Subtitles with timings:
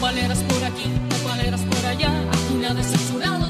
[0.00, 2.12] Nopaleras por aquí, nopaleras por allá.
[2.30, 3.47] Aquí nada es censurado,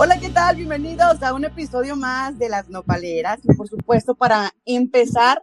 [0.00, 0.54] Hola, ¿qué tal?
[0.54, 3.40] Bienvenidos a un episodio más de Las Nopaleras.
[3.42, 5.42] Y por supuesto, para empezar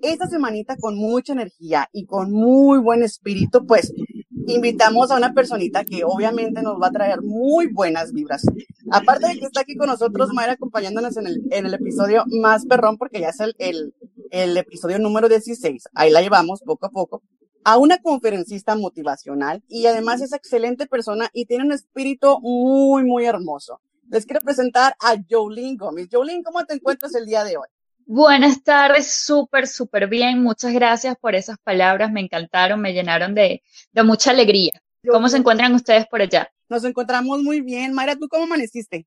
[0.00, 3.92] esta semanita con mucha energía y con muy buen espíritu, pues
[4.46, 8.46] invitamos a una personita que obviamente nos va a traer muy buenas vibras.
[8.92, 12.64] Aparte de que está aquí con nosotros, Mayra, acompañándonos en el, en el episodio más
[12.64, 13.92] perrón, porque ya es el, el,
[14.30, 15.82] el episodio número 16.
[15.94, 17.24] Ahí la llevamos poco a poco
[17.64, 23.24] a una conferencista motivacional y además es excelente persona y tiene un espíritu muy, muy
[23.24, 23.80] hermoso.
[24.08, 26.08] Les quiero presentar a Jolene Gómez.
[26.10, 27.66] Jolene, ¿cómo te encuentras el día de hoy?
[28.04, 30.42] Buenas tardes, súper, súper bien.
[30.42, 34.72] Muchas gracias por esas palabras, me encantaron, me llenaron de, de mucha alegría.
[35.10, 36.48] ¿Cómo se encuentran ustedes por allá?
[36.68, 37.92] Nos encontramos muy bien.
[37.92, 39.06] Mayra, ¿tú cómo amaneciste?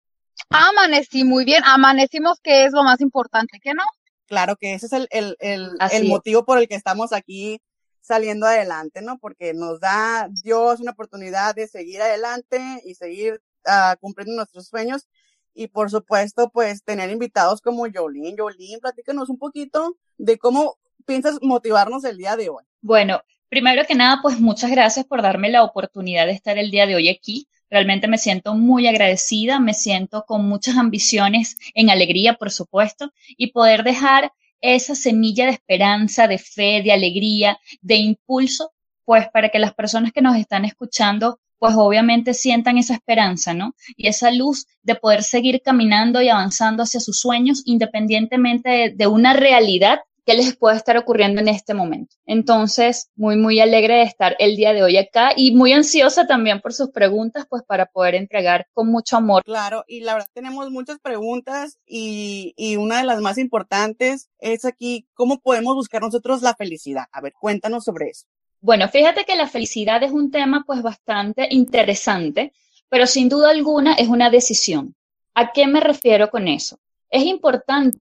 [0.50, 3.84] Amanecí muy bien, amanecimos que es lo más importante, ¿qué no?
[4.28, 6.08] Claro que ese es el, el, el, el es.
[6.08, 7.62] motivo por el que estamos aquí
[8.02, 9.18] saliendo adelante, ¿no?
[9.18, 15.08] Porque nos da Dios una oportunidad de seguir adelante y seguir ah, cumpliendo nuestros sueños.
[15.54, 18.36] Y por supuesto, pues tener invitados como Jolene.
[18.38, 22.64] Jolene, platícanos un poquito de cómo piensas motivarnos el día de hoy.
[22.82, 26.86] Bueno, primero que nada, pues muchas gracias por darme la oportunidad de estar el día
[26.86, 27.48] de hoy aquí.
[27.70, 33.52] Realmente me siento muy agradecida, me siento con muchas ambiciones, en alegría, por supuesto, y
[33.52, 38.74] poder dejar esa semilla de esperanza, de fe, de alegría, de impulso,
[39.06, 43.76] pues para que las personas que nos están escuchando, pues obviamente sientan esa esperanza, ¿no?
[43.98, 49.34] Y esa luz de poder seguir caminando y avanzando hacia sus sueños, independientemente de, una
[49.34, 52.16] realidad que les pueda estar ocurriendo en este momento.
[52.26, 56.62] Entonces, muy, muy alegre de estar el día de hoy acá y muy ansiosa también
[56.62, 59.44] por sus preguntas, pues para poder entregar con mucho amor.
[59.44, 64.66] Claro, y la verdad tenemos muchas preguntas y, y una de las más importantes es
[64.66, 67.06] aquí, ¿cómo podemos buscar nosotros la felicidad?
[67.12, 68.28] A ver, cuéntanos sobre eso.
[68.62, 72.54] Bueno, fíjate que la felicidad es un tema pues bastante interesante,
[72.90, 74.96] pero sin duda alguna es una decisión.
[75.34, 76.78] ¿A qué me refiero con eso?
[77.10, 77.98] Es importante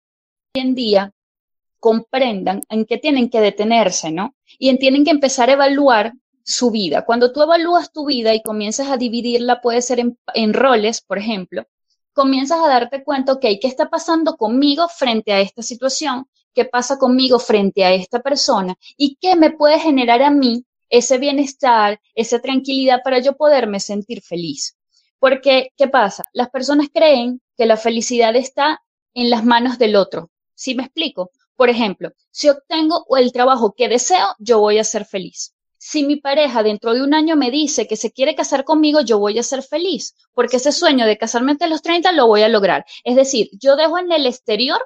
[0.52, 1.12] que hoy en día
[1.78, 4.34] comprendan en qué tienen que detenerse, ¿no?
[4.58, 7.04] Y en tienen que empezar a evaluar su vida.
[7.04, 11.18] Cuando tú evalúas tu vida y comienzas a dividirla, puede ser en, en roles, por
[11.18, 11.66] ejemplo,
[12.12, 16.26] comienzas a darte cuenta, ok, ¿qué está pasando conmigo frente a esta situación?
[16.58, 18.76] ¿Qué pasa conmigo frente a esta persona?
[18.96, 24.22] ¿Y qué me puede generar a mí ese bienestar, esa tranquilidad para yo poderme sentir
[24.22, 24.76] feliz?
[25.20, 26.24] Porque, ¿qué pasa?
[26.32, 28.82] Las personas creen que la felicidad está
[29.14, 30.32] en las manos del otro.
[30.56, 31.30] ¿Sí me explico?
[31.54, 35.54] Por ejemplo, si obtengo el trabajo que deseo, yo voy a ser feliz.
[35.76, 39.20] Si mi pareja dentro de un año me dice que se quiere casar conmigo, yo
[39.20, 42.48] voy a ser feliz, porque ese sueño de casarme de los 30 lo voy a
[42.48, 42.84] lograr.
[43.04, 44.80] Es decir, yo dejo en el exterior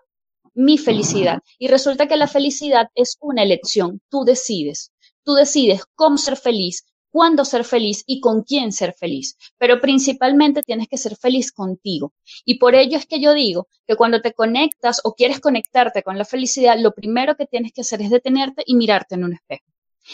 [0.55, 4.01] mi felicidad y resulta que la felicidad es una elección.
[4.09, 4.93] Tú decides.
[5.25, 9.37] Tú decides cómo ser feliz, cuándo ser feliz y con quién ser feliz.
[9.59, 12.13] Pero principalmente tienes que ser feliz contigo.
[12.45, 16.19] Y por ello es que yo digo que cuando te conectas o quieres conectarte con
[16.19, 19.65] la felicidad, lo primero que tienes que hacer es detenerte y mirarte en un espejo.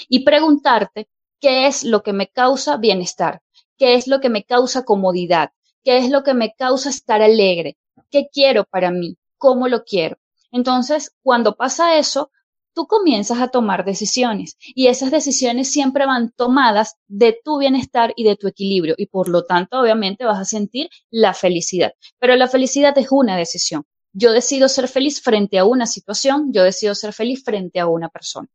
[0.08, 1.08] Y preguntarte
[1.40, 3.40] qué es lo que me causa bienestar,
[3.78, 5.50] qué es lo que me causa comodidad,
[5.84, 7.78] qué es lo que me causa estar alegre,
[8.10, 10.18] qué quiero para mí, cómo lo quiero.
[10.50, 12.30] Entonces, cuando pasa eso,
[12.78, 18.22] tú comienzas a tomar decisiones y esas decisiones siempre van tomadas de tu bienestar y
[18.22, 21.92] de tu equilibrio y por lo tanto obviamente vas a sentir la felicidad.
[22.20, 23.84] Pero la felicidad es una decisión.
[24.12, 28.08] Yo decido ser feliz frente a una situación, yo decido ser feliz frente a una
[28.08, 28.48] persona.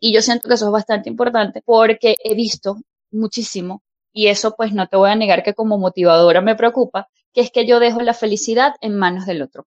[0.00, 2.78] Y yo siento que eso es bastante importante porque he visto
[3.10, 3.82] muchísimo
[4.14, 7.50] y eso pues no te voy a negar que como motivadora me preocupa, que es
[7.50, 9.66] que yo dejo la felicidad en manos del otro.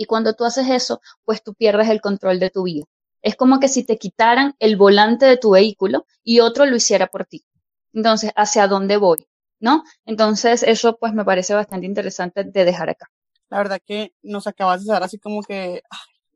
[0.00, 2.86] Y cuando tú haces eso, pues tú pierdes el control de tu vida.
[3.20, 7.08] Es como que si te quitaran el volante de tu vehículo y otro lo hiciera
[7.08, 7.44] por ti.
[7.92, 9.18] Entonces, ¿hacia dónde voy?
[9.58, 9.84] ¿No?
[10.06, 13.10] Entonces, eso pues me parece bastante interesante de dejar acá.
[13.50, 15.82] La verdad que nos acabas de dar así como que,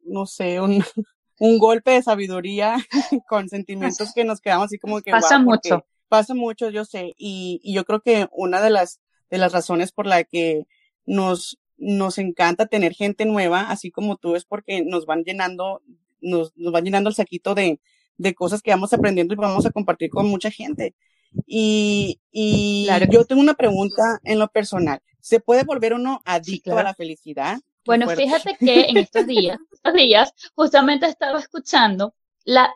[0.05, 0.85] no sé, un,
[1.41, 2.77] un golpe de sabiduría
[3.31, 5.87] con sentimientos que nos quedamos así como que Pasa mucho.
[6.09, 9.01] Pasa mucho, yo sé, y, y yo creo que una de las
[9.31, 10.67] de las razones por la que
[11.07, 15.83] nos nos encanta tener gente nueva, así como tú, es porque nos van llenando,
[16.21, 17.81] nos, nos van llenando el saquito de,
[18.17, 20.95] de cosas que vamos aprendiendo y vamos a compartir con mucha gente.
[21.47, 25.01] Y, y Claro que yo tengo una pregunta en lo personal.
[25.21, 26.81] ¿Se puede volver uno adicto claro.
[26.81, 27.59] a la felicidad?
[27.85, 32.15] Bueno, fíjate que en estos días, estos días, justamente estaba escuchando
[32.45, 32.73] la,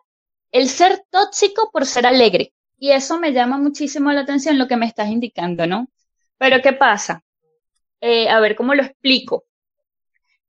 [0.52, 2.52] el ser tóxico por ser alegre.
[2.78, 5.88] Y eso me llama muchísimo la atención lo que me estás indicando, ¿no?
[6.36, 7.24] Pero ¿qué pasa?
[8.00, 9.44] Eh, a ver, ¿cómo lo explico?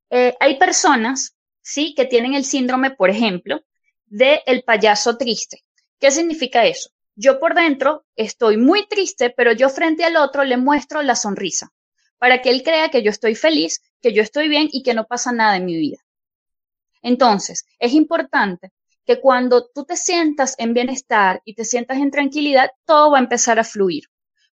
[0.09, 1.93] Eh, hay personas, ¿sí?
[1.95, 3.61] Que tienen el síndrome, por ejemplo,
[4.05, 5.63] de el payaso triste.
[5.99, 6.89] ¿Qué significa eso?
[7.15, 11.71] Yo por dentro estoy muy triste, pero yo frente al otro le muestro la sonrisa
[12.17, 15.05] para que él crea que yo estoy feliz, que yo estoy bien y que no
[15.05, 15.97] pasa nada en mi vida.
[17.01, 18.71] Entonces, es importante
[19.05, 23.21] que cuando tú te sientas en bienestar y te sientas en tranquilidad, todo va a
[23.21, 24.03] empezar a fluir.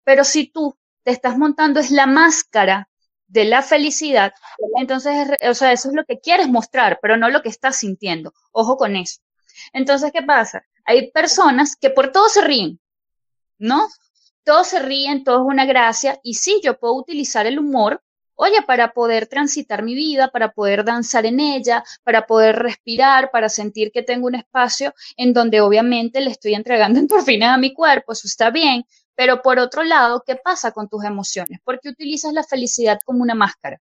[0.05, 2.89] Pero si tú te estás montando es la máscara
[3.27, 4.33] de la felicidad,
[4.77, 8.33] entonces, o sea, eso es lo que quieres mostrar, pero no lo que estás sintiendo.
[8.53, 9.21] Ojo con eso.
[9.73, 10.65] Entonces, ¿qué pasa?
[10.85, 12.81] Hay personas que por todo se ríen,
[13.59, 13.89] ¿no?
[14.45, 18.03] Todos se ríen, todo es una gracia, y sí, yo puedo utilizar el humor,
[18.37, 23.49] oye, para poder transitar mi vida, para poder danzar en ella, para poder respirar, para
[23.49, 28.12] sentir que tengo un espacio en donde obviamente le estoy entregando endorfinas a mi cuerpo,
[28.12, 28.85] eso está bien,
[29.15, 31.61] pero por otro lado, ¿qué pasa con tus emociones?
[31.65, 33.81] ¿Por qué utilizas la felicidad como una máscara?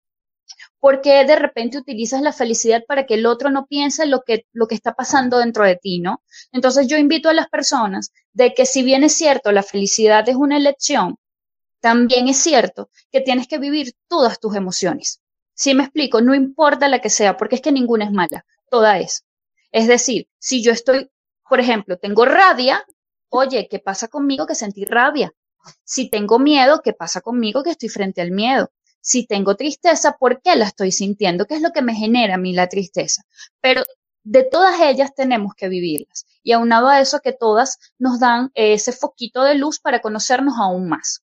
[0.80, 4.46] ¿Por qué de repente utilizas la felicidad para que el otro no piense lo que,
[4.52, 6.22] lo que está pasando dentro de ti, ¿no?
[6.52, 10.36] Entonces yo invito a las personas de que si bien es cierto, la felicidad es
[10.36, 11.18] una elección,
[11.80, 15.22] también es cierto que tienes que vivir todas tus emociones.
[15.54, 19.00] Si me explico, no importa la que sea, porque es que ninguna es mala, toda
[19.00, 19.26] es.
[19.72, 21.10] Es decir, si yo estoy,
[21.48, 22.86] por ejemplo, tengo rabia,
[23.34, 25.34] oye, ¿qué pasa conmigo que sentí rabia?
[25.84, 28.72] Si tengo miedo, ¿qué pasa conmigo que estoy frente al miedo?
[29.02, 31.46] Si tengo tristeza, ¿por qué la estoy sintiendo?
[31.46, 33.24] ¿Qué es lo que me genera a mí la tristeza?
[33.60, 33.84] Pero
[34.24, 36.26] de todas ellas tenemos que vivirlas.
[36.44, 40.88] Y aunado a eso que todas nos dan ese foquito de luz para conocernos aún
[40.88, 41.24] más.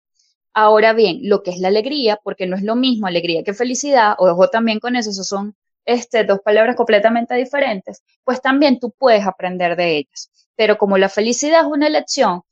[0.54, 4.16] Ahora bien, lo que es la alegría, porque no es lo mismo alegría que felicidad,
[4.18, 5.56] ojo también con eso, eso son
[5.88, 10.30] este, dos palabras completamente diferentes, pues también tú puedes aprender de ellas.
[10.56, 12.44] Pero como la felicidad es una elección,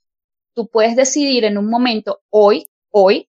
[0.54, 3.30] tú puedes decidir en un momento, hoy, hoy,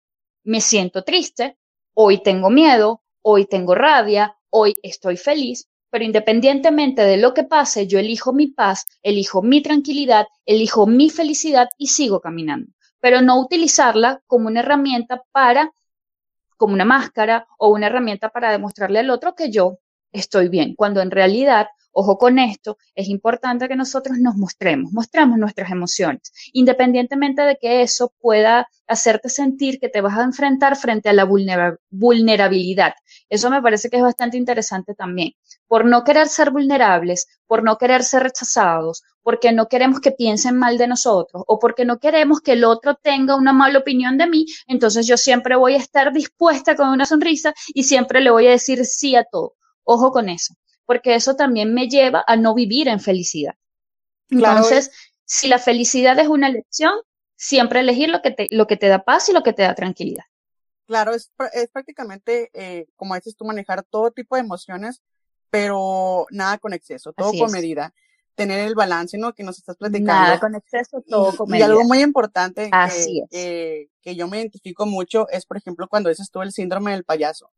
[0.44, 1.56] me siento triste,
[1.94, 7.88] hoy tengo miedo, hoy tengo rabia, hoy estoy feliz, pero independientemente de lo que pase,
[7.88, 12.76] yo elijo mi paz, elijo mi tranquilidad, elijo mi felicidad y sigo caminando
[13.06, 15.70] pero no utilizarla como una herramienta para,
[16.56, 19.78] como una máscara o una herramienta para demostrarle al otro que yo
[20.19, 25.39] estoy bien, cuando en realidad, ojo con esto, es importante que nosotros nos mostremos, mostramos
[25.39, 31.09] nuestras emociones, independientemente de que eso pueda hacerte sentir que te vas a enfrentar frente
[31.09, 32.95] a la vulnerabilidad.
[33.29, 35.33] Eso me parece que es bastante interesante también.
[35.67, 40.57] Por no querer ser vulnerables, por no querer ser rechazados, porque no queremos que piensen
[40.57, 44.29] mal de nosotros o porque no queremos que el otro tenga una mala opinión de
[44.29, 48.47] mí, entonces yo siempre voy a estar dispuesta con una sonrisa y siempre le voy
[48.47, 49.55] a decir sí a todo.
[49.88, 50.55] Ojo con eso,
[50.85, 53.55] porque eso también me lleva a no vivir en felicidad.
[54.29, 54.91] Claro, Entonces,
[55.25, 56.93] si la felicidad es una elección,
[57.37, 59.75] siempre elegir lo que te, lo que te da paz y lo que te da
[59.77, 60.25] tranquilidad.
[60.87, 65.03] Claro, es, pr- es prácticamente, eh, como dices tú, manejar todo tipo de emociones,
[65.50, 67.53] pero nada con exceso, todo Así con es.
[67.53, 67.94] medida.
[68.35, 69.32] Tener el balance, ¿no?
[69.35, 70.12] Que nos estás platicando.
[70.12, 71.67] Nada con exceso, todo Y- con y, medida.
[71.67, 73.31] algo muy importante Así que, es.
[73.31, 77.05] que, que yo me identifico mucho es, por ejemplo, cuando dices tú el síndrome del
[77.05, 77.50] payaso.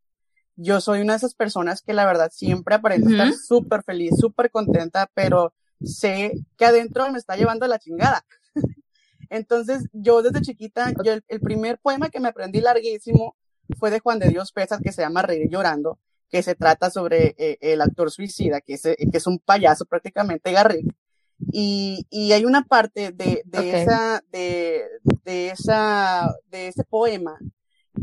[0.60, 3.36] Yo soy una de esas personas que la verdad siempre aparenta estar Ujú.
[3.36, 8.24] súper feliz, súper contenta, pero sé que adentro me está llevando la chingada.
[9.30, 13.36] Entonces, yo desde chiquita, yo el, el primer poema que me aprendí larguísimo
[13.78, 17.36] fue de Juan de Dios Pesas, que se llama Reír llorando, que se trata sobre
[17.38, 20.92] eh, el actor suicida, que es, eh, que es un payaso prácticamente Garrick.
[21.52, 24.82] Y, y hay una parte de, de esa, de,
[25.24, 27.38] de esa, de ese poema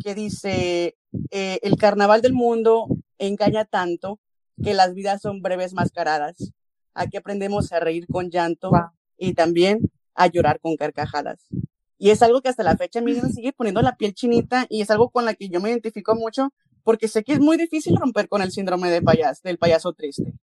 [0.04, 0.96] que dice,
[1.32, 2.88] eh, el carnaval del mundo
[3.18, 4.20] engaña tanto
[4.64, 6.52] que las vidas son breves mascaradas.
[6.94, 8.90] Aquí aprendemos a reír con llanto Wow.
[9.18, 9.80] y también
[10.14, 11.46] a llorar con carcajadas.
[11.98, 14.66] Y es algo que hasta la fecha a mí me sigue poniendo la piel chinita
[14.70, 17.58] y es algo con la que yo me identifico mucho porque sé que es muy
[17.58, 20.34] difícil romper con el síndrome de payas, del payaso triste.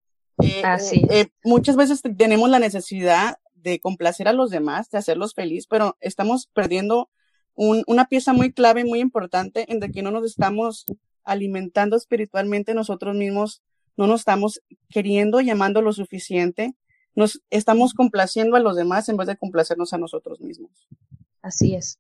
[0.43, 4.91] Eh, Así eh, eh, muchas veces te- tenemos la necesidad de complacer a los demás,
[4.91, 7.11] de hacerlos feliz, pero estamos perdiendo
[7.55, 10.85] un- una pieza muy clave, muy importante, en de que no nos estamos
[11.25, 13.63] alimentando espiritualmente nosotros mismos,
[13.97, 16.75] no nos estamos queriendo, llamando lo suficiente,
[17.15, 20.71] nos estamos complaciendo a los demás en vez de complacernos a nosotros mismos.
[21.43, 21.99] Así es.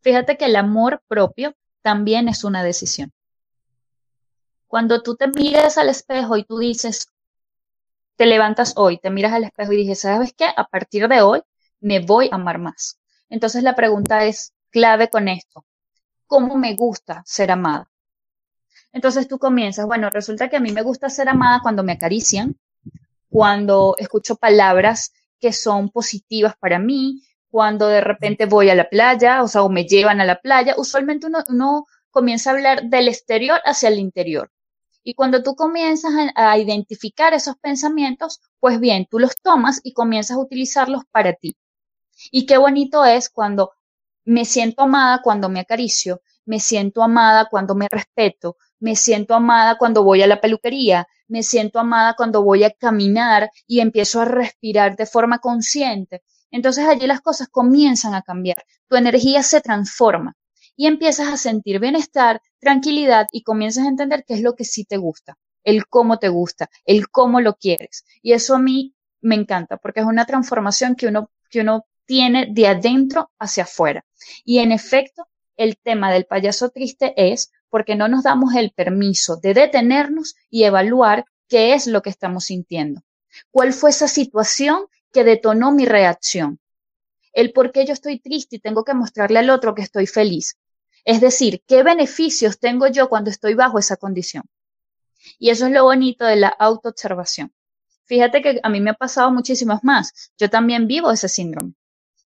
[0.00, 3.12] Fíjate que el amor propio también es una decisión.
[4.68, 7.08] Cuando tú te miras al espejo y tú dices,
[8.16, 10.46] te levantas hoy, te miras al espejo y dices, ¿sabes qué?
[10.56, 11.42] A partir de hoy
[11.80, 12.98] me voy a amar más.
[13.28, 15.64] Entonces la pregunta es clave con esto.
[16.26, 17.90] cómo me gusta ser amada.
[18.92, 22.56] Entonces tú comienzas, bueno, resulta que a mí me gusta ser amada cuando me acarician,
[23.28, 29.42] cuando escucho palabras que son positivas para mí, cuando de repente voy a la playa,
[29.42, 30.74] o sea, o me llevan a la playa.
[30.78, 34.50] Usualmente uno, uno comienza a hablar del exterior hacia el interior.
[35.04, 39.92] Y cuando tú comienzas a, a, identificar esos pensamientos, pues bien, tú los tomas y
[39.92, 41.56] comienzas a utilizarlos para ti.
[42.30, 43.72] Y qué bonito es cuando
[44.24, 49.78] me siento amada cuando me acaricio, me siento amada cuando me respeto, me siento amada
[49.78, 54.24] cuando voy a la peluquería, me siento amada cuando voy a caminar y empiezo a
[54.24, 56.22] respirar de forma consciente.
[56.50, 60.36] Entonces allí las cosas comienzan a cambiar, tu energía se transforma
[60.76, 64.84] y empiezas a sentir bienestar, tranquilidad y comienzas a entender qué es lo que sí
[64.84, 68.04] te gusta, el cómo te gusta, el cómo lo quieres.
[68.20, 72.48] Y eso a mí me encanta porque es una transformación que uno, que uno tiene
[72.50, 74.04] de adentro hacia afuera.
[74.44, 75.26] Y en efecto,
[75.56, 80.64] el tema del payaso triste es porque no nos damos el permiso de detenernos y
[80.64, 83.02] evaluar qué es lo que estamos sintiendo.
[83.50, 86.60] ¿Cuál fue esa situación que detonó mi reacción?
[87.32, 90.58] El por qué yo estoy triste y tengo que mostrarle al otro que estoy feliz.
[91.04, 94.44] Es decir, ¿qué beneficios tengo yo cuando estoy bajo esa condición?
[95.38, 97.52] Y eso es lo bonito de la autoobservación.
[98.04, 100.32] Fíjate que a mí me ha pasado muchísimas más.
[100.38, 101.74] Yo también vivo ese síndrome.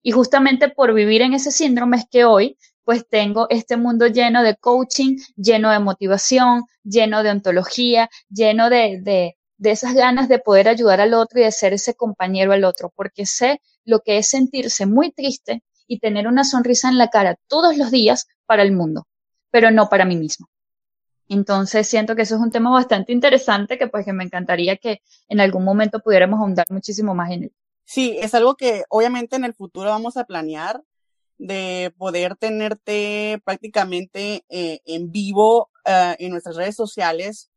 [0.08, 4.44] Y justamente por vivir en ese síndrome es que hoy pues tengo este mundo lleno
[4.44, 10.38] de coaching, lleno de motivación, lleno de ontología, lleno de, de, de esas ganas de
[10.38, 14.20] poder ayudar al otro y de ser ese compañero al otro, porque sé lo que
[14.20, 18.62] es sentirse muy triste y tener una sonrisa en la cara todos los días para
[18.62, 19.08] el mundo,
[19.50, 20.48] pero no para mí mismo.
[21.28, 25.02] Entonces siento que eso es un tema bastante interesante que pues que me encantaría que
[25.30, 27.52] en algún momento pudiéramos ahondar muchísimo más en él.
[27.86, 30.82] Sí, es algo que obviamente en el futuro vamos a planear
[31.38, 37.52] de poder tenerte prácticamente eh, en vivo uh, en nuestras redes sociales.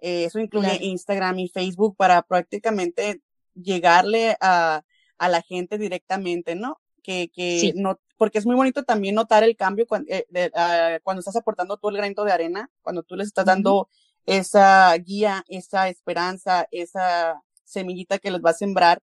[0.00, 0.84] Eh, eso incluye claro.
[0.84, 3.20] Instagram y Facebook para prácticamente
[3.54, 4.82] llegarle a,
[5.18, 6.80] a la gente directamente, ¿no?
[7.02, 7.72] Que, que sí.
[7.74, 11.36] no, porque es muy bonito también notar el cambio cuando, eh, de, uh, cuando estás
[11.36, 13.88] aportando tú el granito de arena, cuando tú les estás dando uh -huh.
[14.26, 19.02] esa guía, esa esperanza, esa semillita que les va a sembrar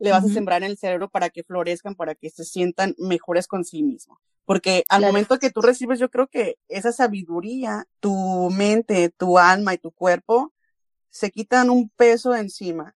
[0.00, 0.30] le vas uh -huh.
[0.30, 3.82] a sembrar en el cerebro para que florezcan, para que se sientan mejores con sí
[3.82, 4.18] mismos.
[4.44, 5.12] Porque al claro.
[5.12, 9.92] momento que tú recibes, yo creo que esa sabiduría, tu mente, tu alma y tu
[9.92, 10.52] cuerpo
[11.10, 12.96] se quitan un peso de encima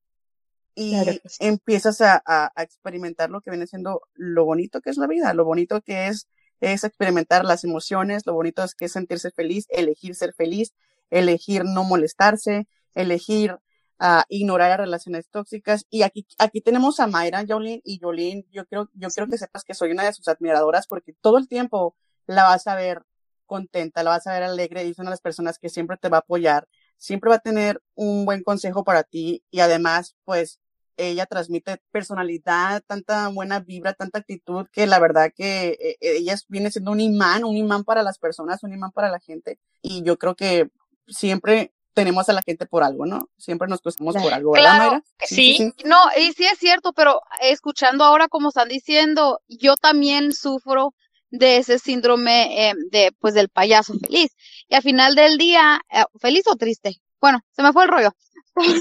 [0.74, 4.96] y claro empiezas a, a, a, experimentar lo que viene siendo lo bonito que es
[4.96, 6.28] la vida, lo bonito que es,
[6.60, 10.72] es experimentar las emociones, lo bonito es que es sentirse feliz, elegir ser feliz,
[11.10, 13.56] elegir no molestarse, elegir
[14.00, 15.86] a ignorar las relaciones tóxicas.
[15.90, 19.62] Y aquí, aquí tenemos a Mayra, Jolene, y Jolene, yo creo, yo quiero que sepas
[19.62, 21.94] que soy una de sus admiradoras porque todo el tiempo
[22.26, 23.04] la vas a ver
[23.46, 26.08] contenta, la vas a ver alegre y es una de las personas que siempre te
[26.08, 26.66] va a apoyar,
[26.96, 30.60] siempre va a tener un buen consejo para ti y además, pues,
[30.96, 36.70] ella transmite personalidad, tanta buena vibra, tanta actitud que la verdad que eh, ella viene
[36.70, 40.18] siendo un imán, un imán para las personas, un imán para la gente y yo
[40.18, 40.70] creo que
[41.06, 43.28] siempre tenemos a la gente por algo, ¿no?
[43.36, 45.04] Siempre nos cruzamos por algo, ¿verdad, claro, Mayra?
[45.20, 49.76] Sí, sí, sí, No, y sí es cierto, pero escuchando ahora como están diciendo, yo
[49.76, 50.94] también sufro
[51.30, 54.34] de ese síndrome eh, de, pues, del payaso feliz.
[54.68, 56.96] Y al final del día, eh, ¿feliz o triste?
[57.20, 58.10] Bueno, se me fue el rollo.
[58.56, 58.80] el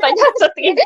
[0.00, 0.82] payaso triste.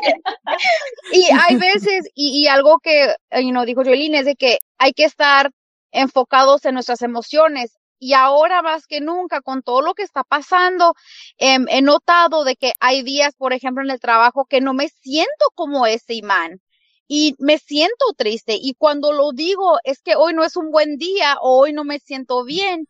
[1.11, 4.93] y hay veces, y, y algo que, you know, dijo Joelín, es de que hay
[4.93, 5.51] que estar
[5.91, 10.93] enfocados en nuestras emociones y ahora más que nunca con todo lo que está pasando,
[11.37, 14.89] eh, he notado de que hay días, por ejemplo, en el trabajo que no me
[14.89, 16.61] siento como ese imán
[17.07, 20.97] y me siento triste y cuando lo digo es que hoy no es un buen
[20.97, 22.87] día o hoy no me siento bien,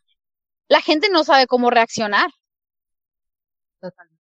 [0.67, 2.31] la gente no sabe cómo reaccionar.
[3.79, 4.12] Totalmente.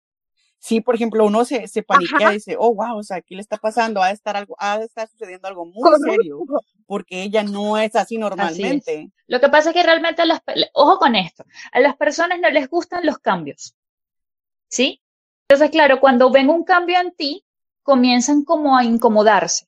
[0.63, 3.41] Sí, por ejemplo, uno se, se paniquea y dice, oh, wow, o sea, ¿qué le
[3.41, 4.01] está pasando?
[4.01, 6.39] Ha de estar algo, ha de estar sucediendo algo muy serio,
[6.85, 8.91] porque ella no es así normalmente.
[8.91, 9.11] Así es.
[9.27, 10.39] Lo que pasa es que realmente, a las,
[10.71, 11.43] ojo con esto,
[11.73, 13.75] a las personas no les gustan los cambios,
[14.69, 15.01] ¿sí?
[15.49, 17.43] Entonces, claro, cuando ven un cambio en ti,
[17.81, 19.67] comienzan como a incomodarse,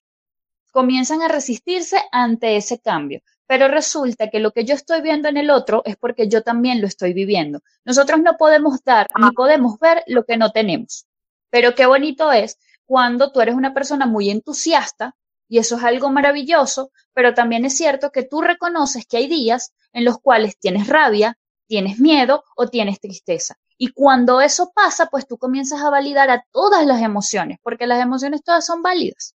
[0.71, 5.37] comienzan a resistirse ante ese cambio pero resulta que lo que yo estoy viendo en
[5.37, 7.61] el otro es porque yo también lo estoy viviendo.
[7.83, 11.05] Nosotros no podemos dar ni podemos ver lo que no tenemos.
[11.49, 15.15] Pero qué bonito es cuando tú eres una persona muy entusiasta
[15.47, 19.73] y eso es algo maravilloso, pero también es cierto que tú reconoces que hay días
[19.93, 21.37] en los cuales tienes rabia,
[21.67, 23.55] tienes miedo o tienes tristeza.
[23.77, 28.01] Y cuando eso pasa, pues tú comienzas a validar a todas las emociones, porque las
[28.01, 29.35] emociones todas son válidas.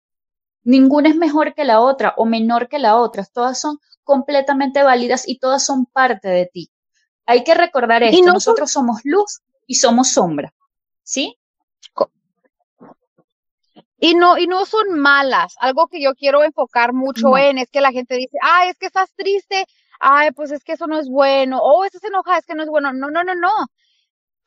[0.64, 5.28] Ninguna es mejor que la otra o menor que la otra, todas son completamente válidas
[5.28, 6.72] y todas son parte de ti.
[7.28, 10.52] Hay que recordar esto, no nosotros somos luz y somos sombra,
[11.04, 11.38] ¿sí?
[14.00, 15.54] Y no, y no son malas.
[15.60, 17.38] Algo que yo quiero enfocar mucho No.
[17.38, 19.68] en es que la gente dice, ay, es que estás triste,
[20.00, 22.70] ay, pues es que eso no es bueno, o estás enojada, es que no es
[22.70, 22.92] bueno.
[22.92, 23.52] No, no, no, no.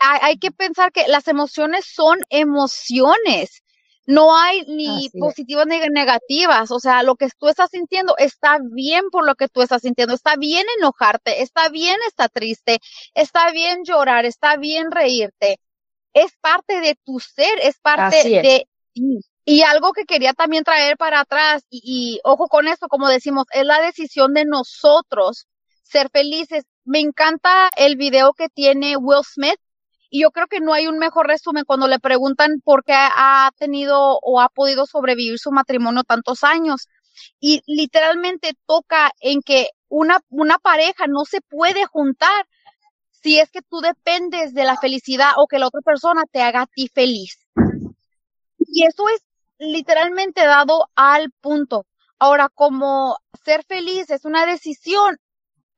[0.01, 3.62] Hay, hay que pensar que las emociones son emociones.
[4.07, 5.21] No hay ni Así es.
[5.21, 6.71] positivas ni negativas.
[6.71, 10.15] O sea, lo que tú estás sintiendo está bien por lo que tú estás sintiendo.
[10.15, 12.79] Está bien enojarte, está bien estar triste,
[13.15, 15.59] está bien llorar, está bien reírte.
[16.13, 19.21] Es parte de tu ser, es parte Así de ti.
[19.45, 23.45] Y algo que quería también traer para atrás, y, y ojo con esto, como decimos,
[23.53, 25.47] es la decisión de nosotros
[25.83, 26.65] ser felices.
[26.85, 29.59] Me encanta el video que tiene Will Smith,
[30.15, 33.51] y yo creo que no hay un mejor resumen cuando le preguntan por qué ha
[33.59, 36.87] tenido o ha podido sobrevivir su matrimonio tantos años.
[37.41, 42.47] Y literalmente toca en que una, una pareja no se puede juntar
[43.23, 46.61] si es que tú dependes de la felicidad o que la otra persona te haga
[46.61, 47.39] a ti feliz.
[48.59, 49.23] Y eso es
[49.59, 51.87] literalmente dado al punto.
[52.19, 53.17] Ahora, como
[53.47, 55.17] ser feliz es una decisión,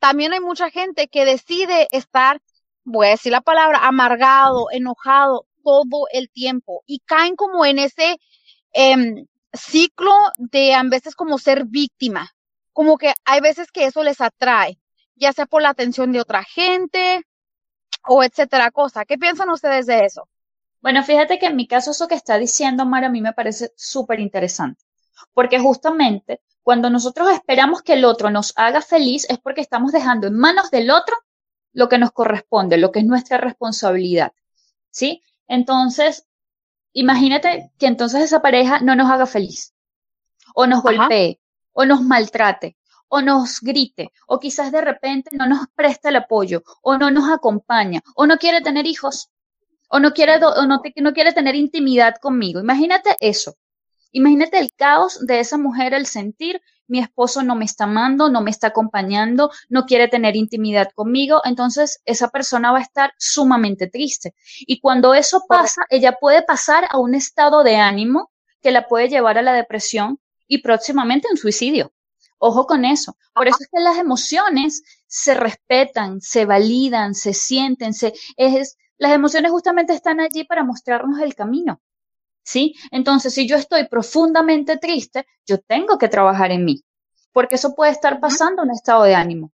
[0.00, 2.42] también hay mucha gente que decide estar,
[2.84, 8.18] voy a decir la palabra, amargado, enojado todo el tiempo y caen como en ese
[8.72, 12.30] em, ciclo de a veces como ser víctima.
[12.72, 14.78] Como que hay veces que eso les atrae,
[15.14, 17.22] ya sea por la atención de otra gente
[18.06, 19.04] o etcétera cosa.
[19.04, 20.28] ¿Qué piensan ustedes de eso?
[20.80, 23.72] Bueno, fíjate que en mi caso eso que está diciendo Mara a mí me parece
[23.76, 24.84] súper interesante,
[25.32, 30.26] porque justamente cuando nosotros esperamos que el otro nos haga feliz es porque estamos dejando
[30.26, 31.16] en manos del otro
[31.74, 34.32] lo que nos corresponde, lo que es nuestra responsabilidad,
[34.90, 35.22] ¿sí?
[35.48, 36.26] Entonces,
[36.94, 39.74] imagínate que entonces esa pareja no nos haga feliz,
[40.54, 40.84] o nos Ajá.
[40.84, 41.40] golpee,
[41.72, 42.76] o nos maltrate,
[43.08, 47.28] o nos grite, o quizás de repente no nos presta el apoyo, o no nos
[47.30, 49.30] acompaña, o no quiere tener hijos
[49.88, 52.60] o no quiere, o no, te- no quiere tener intimidad conmigo.
[52.60, 53.56] Imagínate eso.
[54.12, 58.40] Imagínate el caos de esa mujer, el sentir, mi esposo no me está amando, no
[58.40, 63.86] me está acompañando, no quiere tener intimidad conmigo, entonces esa persona va a estar sumamente
[63.86, 64.34] triste.
[64.60, 68.30] Y cuando eso pasa, ella puede pasar a un estado de ánimo
[68.62, 71.92] que la puede llevar a la depresión y próximamente un suicidio.
[72.38, 73.16] Ojo con eso.
[73.34, 79.12] Por eso es que las emociones se respetan, se validan, se sienten, se, es, las
[79.12, 81.80] emociones justamente están allí para mostrarnos el camino.
[82.44, 82.74] ¿Sí?
[82.92, 86.84] Entonces, si yo estoy profundamente triste, yo tengo que trabajar en mí,
[87.32, 89.52] porque eso puede estar pasando un estado de ánimo.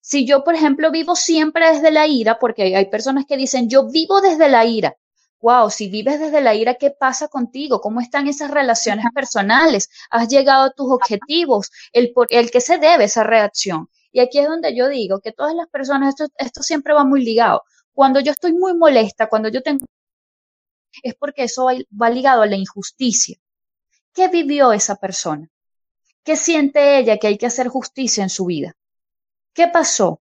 [0.00, 3.68] Si yo, por ejemplo, vivo siempre desde la ira, porque hay- hay personas que dicen,
[3.68, 4.96] yo vivo desde la ira.
[5.40, 7.80] Wow, si vives desde la ira, ¿qué pasa contigo?
[7.80, 9.88] ¿Cómo están esas relaciones personales?
[10.10, 11.70] ¿Has llegado a tus objetivos?
[11.92, 13.88] El, por, el que se debe esa reacción.
[14.10, 17.24] Y aquí es donde yo digo que todas las personas, esto, esto siempre va muy
[17.24, 17.62] ligado.
[17.92, 19.86] Cuando yo estoy muy molesta, cuando yo tengo,
[21.02, 23.38] es porque eso va, ligado a la injusticia.
[24.12, 25.48] ¿Qué vivió esa persona?
[26.24, 28.76] ¿Qué siente ella que hay que hacer justicia en su vida?
[29.52, 30.20] ¿Qué pasó?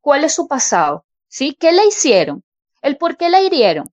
[0.00, 1.04] ¿Cuál es su pasado?
[1.28, 1.54] ¿Sí?
[1.58, 2.44] ¿Qué le hicieron?
[2.82, 3.92] ¿El por qué la hirieron?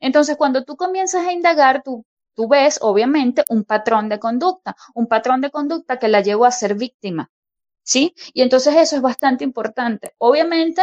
[0.00, 5.06] Entonces, cuando tú comienzas a indagar, tú, tú ves, obviamente, un patrón de conducta, un
[5.06, 7.30] patrón de conducta que la llevó a ser víctima.
[7.82, 8.14] ¿Sí?
[8.34, 10.14] Y entonces eso es bastante importante.
[10.18, 10.82] Obviamente,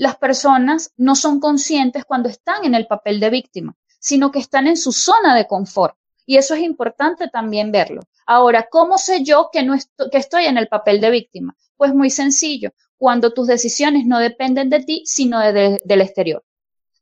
[0.00, 4.66] las personas no son conscientes cuando están en el papel de víctima, sino que están
[4.66, 5.94] en su zona de confort.
[6.26, 8.02] Y eso es importante también verlo.
[8.26, 11.56] Ahora, ¿cómo sé yo que, no estoy, que estoy en el papel de víctima?
[11.76, 16.44] Pues muy sencillo, cuando tus decisiones no dependen de ti, sino de, de, del exterior,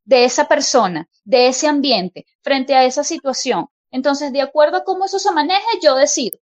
[0.05, 3.69] de esa persona, de ese ambiente, frente a esa situación.
[3.91, 6.39] Entonces, de acuerdo a cómo eso se maneje, yo decido.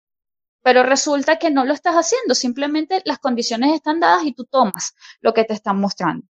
[0.64, 4.96] Pero resulta que no lo estás haciendo, simplemente las condiciones están dadas y tú tomas
[5.20, 6.28] lo que te están mostrando.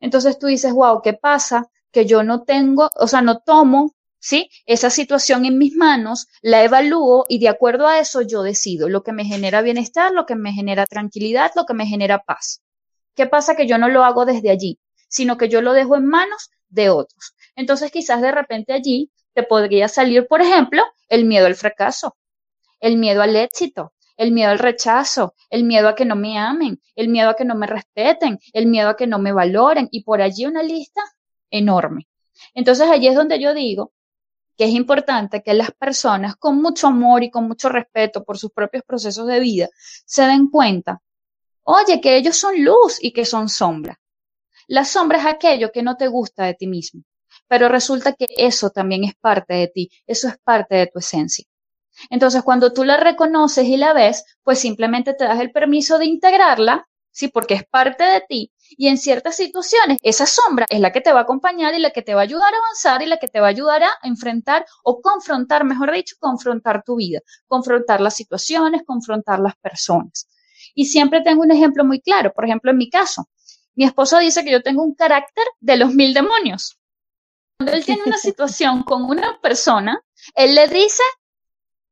[0.00, 1.68] Entonces tú dices, wow, ¿qué pasa?
[1.92, 4.50] Que yo no tengo, o sea, no tomo, ¿sí?
[4.66, 9.02] Esa situación en mis manos, la evalúo y de acuerdo a eso yo decido lo
[9.02, 12.62] que me genera bienestar, lo que me genera tranquilidad, lo que me genera paz.
[13.14, 13.56] ¿Qué pasa?
[13.56, 16.90] Que yo no lo hago desde allí, sino que yo lo dejo en manos de
[16.90, 17.34] otros.
[17.56, 22.16] Entonces quizás de repente allí te podría salir, por ejemplo, el miedo al fracaso,
[22.80, 26.80] el miedo al éxito, el miedo al rechazo, el miedo a que no me amen,
[26.94, 30.04] el miedo a que no me respeten, el miedo a que no me valoren y
[30.04, 31.02] por allí una lista
[31.50, 32.08] enorme.
[32.54, 33.92] Entonces allí es donde yo digo
[34.56, 38.50] que es importante que las personas con mucho amor y con mucho respeto por sus
[38.50, 39.68] propios procesos de vida
[40.04, 41.00] se den cuenta,
[41.62, 43.98] oye, que ellos son luz y que son sombra.
[44.66, 47.02] La sombra es aquello que no te gusta de ti mismo,
[47.48, 51.44] pero resulta que eso también es parte de ti, eso es parte de tu esencia.
[52.08, 56.06] Entonces, cuando tú la reconoces y la ves, pues simplemente te das el permiso de
[56.06, 57.28] integrarla, ¿sí?
[57.28, 58.52] Porque es parte de ti.
[58.70, 61.90] Y en ciertas situaciones, esa sombra es la que te va a acompañar y la
[61.90, 63.90] que te va a ayudar a avanzar y la que te va a ayudar a
[64.02, 70.28] enfrentar o confrontar, mejor dicho, confrontar tu vida, confrontar las situaciones, confrontar las personas.
[70.74, 72.32] Y siempre tengo un ejemplo muy claro.
[72.32, 73.28] Por ejemplo, en mi caso,
[73.74, 76.78] mi esposo dice que yo tengo un carácter de los mil demonios.
[77.56, 80.02] Cuando él tiene una situación con una persona,
[80.34, 81.02] él le dice,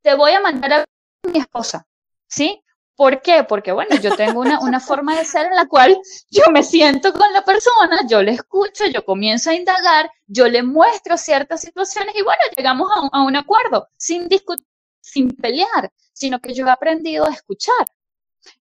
[0.03, 0.85] te voy a mandar a
[1.33, 1.87] mi esposa,
[2.27, 2.62] ¿sí?
[2.98, 3.44] ¿Por qué?
[3.44, 5.96] Porque, bueno, yo tengo una, una forma de ser en la cual
[6.32, 10.64] yo me siento con la persona, yo le escucho, yo comienzo a indagar, yo le
[10.64, 14.66] muestro ciertas situaciones y, bueno, llegamos a un, acuerdo, sin discutir,
[15.00, 17.87] sin pelear, sino que yo he aprendido a escuchar.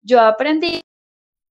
[0.03, 0.83] Yo aprendí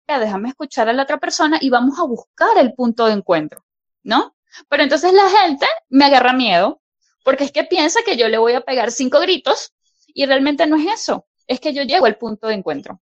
[0.08, 3.64] a déjame escuchar a la otra persona y vamos a buscar el punto de encuentro,
[4.04, 4.36] ¿no?
[4.68, 6.82] Pero entonces la gente me agarra miedo,
[7.24, 9.72] porque es que piensa que yo le voy a pegar cinco gritos
[10.08, 13.02] y realmente no es eso, es que yo llego al punto de encuentro.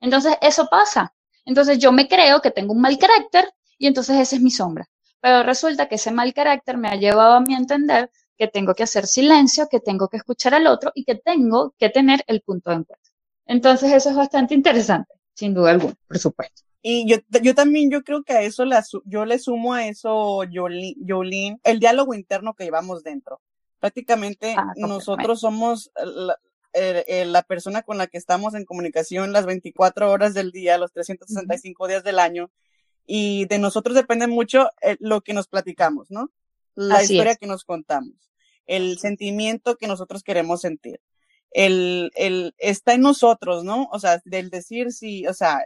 [0.00, 1.14] Entonces eso pasa.
[1.44, 4.88] Entonces yo me creo que tengo un mal carácter y entonces esa es mi sombra.
[5.20, 8.82] Pero resulta que ese mal carácter me ha llevado a a entender que tengo que
[8.82, 12.70] hacer silencio, que tengo que escuchar al otro y que tengo que tener el punto
[12.70, 13.12] de encuentro.
[13.46, 16.62] Entonces eso es bastante interesante, sin duda alguna, por supuesto.
[16.82, 20.42] Y yo, yo también, yo creo que a eso, la, yo le sumo a eso,
[20.54, 23.40] Jolín, el diálogo interno que llevamos dentro.
[23.80, 26.38] Prácticamente Ah, nosotros somos la,
[26.78, 30.76] eh, eh, la persona con la que estamos en comunicación las 24 horas del día,
[30.76, 32.50] los 365 días del año.
[33.06, 36.30] Y de nosotros depende mucho eh, lo que nos platicamos, ¿no?
[36.74, 37.38] La Así historia es.
[37.38, 38.12] que nos contamos,
[38.66, 41.00] el sentimiento que nosotros queremos sentir.
[41.50, 43.88] El, el, está en nosotros, ¿no?
[43.90, 45.64] O sea, del decir si, o sea,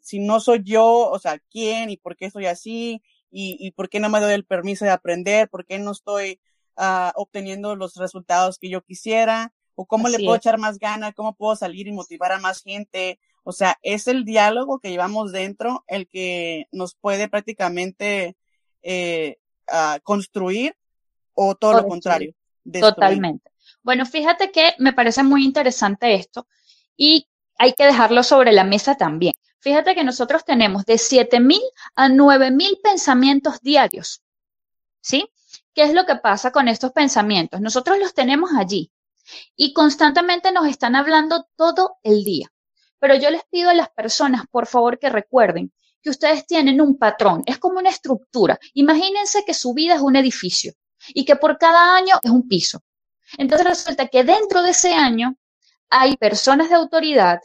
[0.00, 3.90] si no soy yo, o sea, quién y por qué soy así y, y por
[3.90, 6.40] qué no me doy el permiso de aprender, por qué no estoy
[6.76, 10.40] ah, obteniendo los resultados que yo quisiera o cómo le puedo es.
[10.40, 13.18] echar más ganas, cómo puedo salir y motivar a más gente.
[13.44, 18.36] O sea, es el diálogo que llevamos dentro el que nos puede prácticamente
[18.82, 20.76] eh, ah, construir
[21.34, 21.90] o todo O lo destruir.
[21.90, 22.34] contrario.
[22.64, 22.94] destruir.
[22.94, 23.50] Totalmente.
[23.82, 26.46] Bueno, fíjate que me parece muy interesante esto
[26.96, 29.34] y hay que dejarlo sobre la mesa también.
[29.58, 31.60] Fíjate que nosotros tenemos de 7.000
[31.94, 34.22] a 9.000 pensamientos diarios.
[35.00, 35.28] ¿Sí?
[35.74, 37.60] ¿Qué es lo que pasa con estos pensamientos?
[37.60, 38.90] Nosotros los tenemos allí
[39.56, 42.52] y constantemente nos están hablando todo el día.
[42.98, 46.98] Pero yo les pido a las personas, por favor, que recuerden que ustedes tienen un
[46.98, 48.58] patrón, es como una estructura.
[48.74, 50.72] Imagínense que su vida es un edificio
[51.08, 52.82] y que por cada año es un piso.
[53.38, 55.36] Entonces resulta que dentro de ese año
[55.88, 57.40] hay personas de autoridad,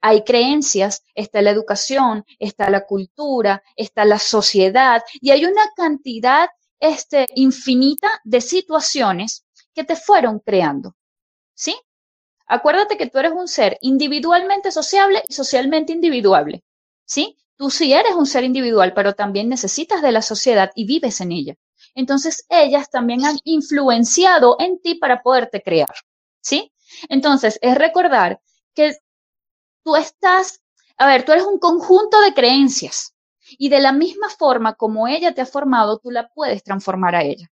[0.00, 6.48] hay creencias, está la educación, está la cultura, está la sociedad y hay una cantidad
[6.78, 10.96] este, infinita de situaciones que te fueron creando.
[11.60, 11.76] ¿Sí?
[12.46, 16.64] Acuérdate que tú eres un ser individualmente sociable y socialmente individuable.
[17.04, 17.36] ¿Sí?
[17.56, 21.32] Tú sí eres un ser individual, pero también necesitas de la sociedad y vives en
[21.32, 21.56] ella.
[21.94, 25.92] Entonces, ellas también han influenciado en ti para poderte crear.
[26.40, 26.72] ¿Sí?
[27.10, 28.40] Entonces, es recordar
[28.74, 28.96] que
[29.84, 30.62] tú estás,
[30.96, 33.14] a ver, tú eres un conjunto de creencias
[33.58, 37.22] y de la misma forma como ella te ha formado, tú la puedes transformar a
[37.22, 37.50] ella.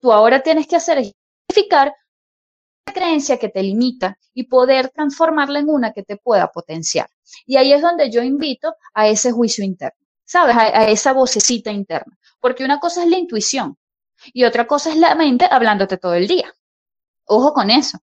[0.00, 1.12] Tú ahora tienes que hacer es
[1.50, 1.94] identificar
[2.84, 7.08] creencia que te limita y poder transformarla en una que te pueda potenciar.
[7.46, 10.56] Y ahí es donde yo invito a ese juicio interno, ¿sabes?
[10.56, 12.18] A, a esa vocecita interna.
[12.40, 13.76] Porque una cosa es la intuición
[14.32, 16.52] y otra cosa es la mente hablándote todo el día.
[17.24, 17.98] Ojo con eso.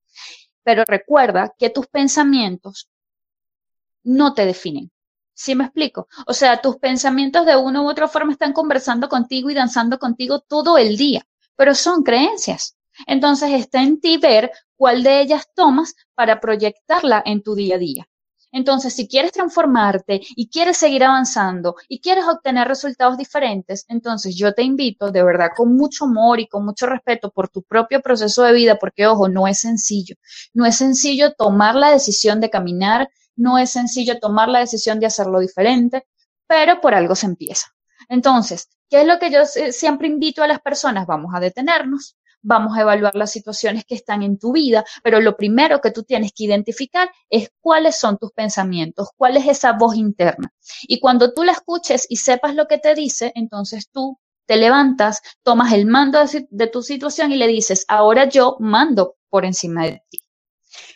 [0.62, 2.88] Pero recuerda que tus pensamientos
[4.02, 4.90] no te definen.
[5.34, 6.08] ¿Sí me explico?
[6.26, 10.40] O sea, tus pensamientos de una u otra forma están conversando contigo y danzando contigo
[10.40, 12.76] todo el día, pero son creencias.
[13.06, 17.78] Entonces está en ti ver cuál de ellas tomas para proyectarla en tu día a
[17.78, 18.08] día.
[18.52, 24.54] Entonces, si quieres transformarte y quieres seguir avanzando y quieres obtener resultados diferentes, entonces yo
[24.54, 28.44] te invito de verdad con mucho amor y con mucho respeto por tu propio proceso
[28.44, 30.16] de vida, porque ojo, no es sencillo.
[30.54, 35.06] No es sencillo tomar la decisión de caminar, no es sencillo tomar la decisión de
[35.06, 36.06] hacerlo diferente,
[36.46, 37.74] pero por algo se empieza.
[38.08, 41.06] Entonces, ¿qué es lo que yo siempre invito a las personas?
[41.06, 45.36] Vamos a detenernos, vamos a evaluar las situaciones que están en tu vida, pero lo
[45.36, 49.96] primero que tú tienes que identificar es cuáles son tus pensamientos, cuál es esa voz
[49.96, 50.52] interna.
[50.82, 55.22] Y cuando tú la escuches y sepas lo que te dice, entonces tú te levantas,
[55.42, 60.02] tomas el mando de, tu situación y le dices, ahora yo mando por encima de
[60.08, 60.20] ti.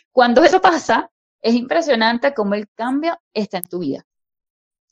[0.09, 1.11] Cuando eso pasa,
[1.41, 4.05] es impresionante cómo el cambio está en tu vida.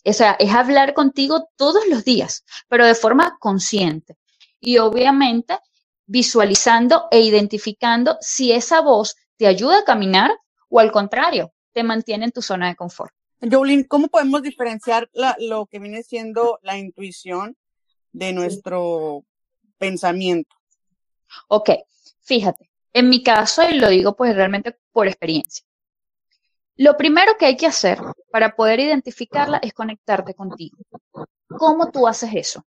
[0.04, 4.18] O sea, es hablar contigo todos los días, pero de forma consciente.
[4.60, 5.58] Y obviamente
[6.10, 10.32] visualizando e identificando si esa voz ¿Te ayuda a caminar
[10.68, 13.14] o al contrario, te mantiene en tu zona de confort?
[13.40, 17.56] Jolene, ¿cómo podemos diferenciar la, lo que viene siendo la intuición
[18.12, 19.24] de nuestro
[19.78, 20.54] pensamiento?
[21.48, 21.70] Ok,
[22.20, 25.66] fíjate, en mi caso, y lo digo pues realmente por experiencia,
[26.76, 27.98] lo primero que hay que hacer
[28.34, 30.76] para poder identificarla es conectarte contigo.
[31.48, 32.66] ¿Cómo tú haces eso?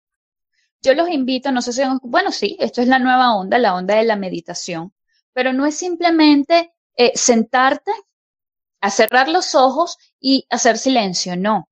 [0.82, 3.96] Yo los invito, no sé si, bueno, sí, esto es la nueva onda, la onda
[3.96, 4.94] de la meditación,
[5.34, 7.92] pero no es simplemente eh, sentarte,
[8.82, 11.70] a cerrar los ojos y hacer silencio, no,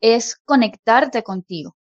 [0.00, 1.76] es conectarte contigo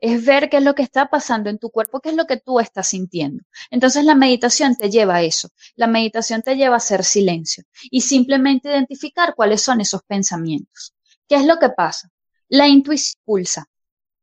[0.00, 2.38] es ver qué es lo que está pasando en tu cuerpo, qué es lo que
[2.38, 3.44] tú estás sintiendo.
[3.70, 5.50] Entonces la meditación te lleva a eso.
[5.76, 10.94] La meditación te lleva a hacer silencio y simplemente identificar cuáles son esos pensamientos.
[11.28, 12.10] ¿Qué es lo que pasa?
[12.48, 13.66] La intuición pulsa.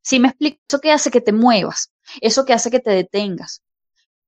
[0.02, 1.92] Si me explico, eso que hace que te muevas,
[2.22, 3.62] eso que hace que te detengas.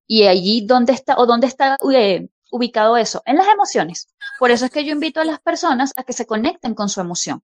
[0.07, 3.21] Y allí, ¿dónde está o dónde está eh, ubicado eso?
[3.25, 4.07] En las emociones.
[4.39, 6.99] Por eso es que yo invito a las personas a que se conecten con su
[7.01, 7.41] emoción.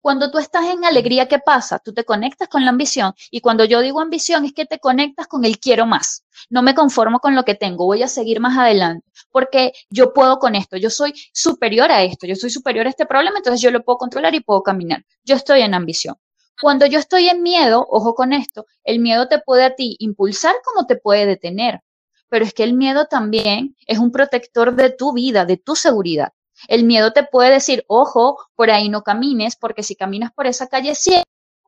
[0.00, 1.78] Cuando tú estás en alegría, ¿qué pasa?
[1.78, 5.26] Tú te conectas con la ambición y cuando yo digo ambición es que te conectas
[5.26, 6.24] con el quiero más.
[6.50, 10.38] No me conformo con lo que tengo, voy a seguir más adelante porque yo puedo
[10.38, 13.72] con esto, yo soy superior a esto, yo soy superior a este problema, entonces yo
[13.72, 15.04] lo puedo controlar y puedo caminar.
[15.24, 16.14] Yo estoy en ambición.
[16.60, 20.54] Cuando yo estoy en miedo, ojo con esto, el miedo te puede a ti impulsar
[20.64, 21.80] como te puede detener.
[22.28, 26.32] Pero es que el miedo también es un protector de tu vida, de tu seguridad.
[26.68, 30.68] El miedo te puede decir, ojo, por ahí no camines, porque si caminas por esa
[30.68, 31.22] calle, sí,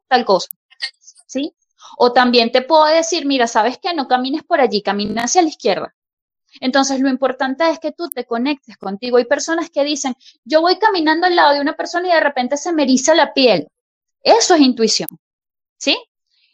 [0.09, 0.49] tal cosa.
[1.27, 1.55] ¿Sí?
[1.99, 3.95] O también te puedo decir, mira, ¿sabes qué?
[3.95, 5.95] No camines por allí, camina hacia la izquierda.
[6.61, 9.19] Entonces, lo importante es que tú te conectes contigo.
[9.19, 12.57] Hay personas que dicen, yo voy caminando al lado de una persona y de repente
[12.57, 13.69] se me eriza la piel.
[14.27, 15.09] Eso es intuición.
[15.79, 15.97] ¿Sí?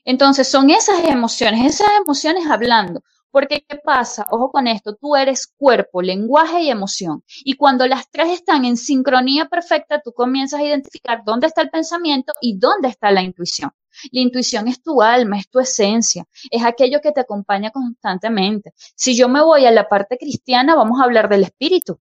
[0.04, 3.02] Entonces, son esas emociones, esas emociones hablando.
[3.30, 4.26] Porque, ¿qué pasa?
[4.30, 7.24] Ojo con esto, tú eres cuerpo, lenguaje y emoción.
[7.44, 11.70] Y cuando las tres están en sincronía perfecta, tú comienzas a identificar dónde está el
[11.70, 13.70] pensamiento y dónde está la intuición.
[14.10, 18.74] La intuición es tu alma, es tu esencia, es aquello que te acompaña constantemente.
[18.94, 21.98] Si yo me voy a la parte cristiana, vamos a hablar del espíritu.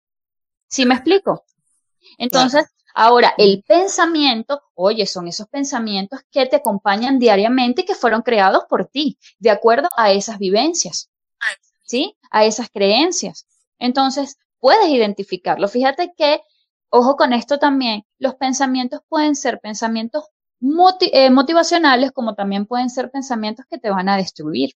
[0.67, 1.45] ¿Sí me explico?
[2.17, 8.21] Entonces, ahora, el pensamiento, oye, son esos pensamientos que te acompañan diariamente y que fueron
[8.21, 11.11] creados por ti, de acuerdo a esas vivencias.
[11.91, 12.17] ¿sí?
[12.29, 13.45] A esas creencias.
[13.77, 15.67] Entonces, puedes identificarlo.
[15.67, 16.41] Fíjate que,
[16.89, 20.23] ojo con esto también, los pensamientos pueden ser pensamientos
[21.01, 24.71] eh, motivacionales como también pueden ser pensamientos que te van a destruir.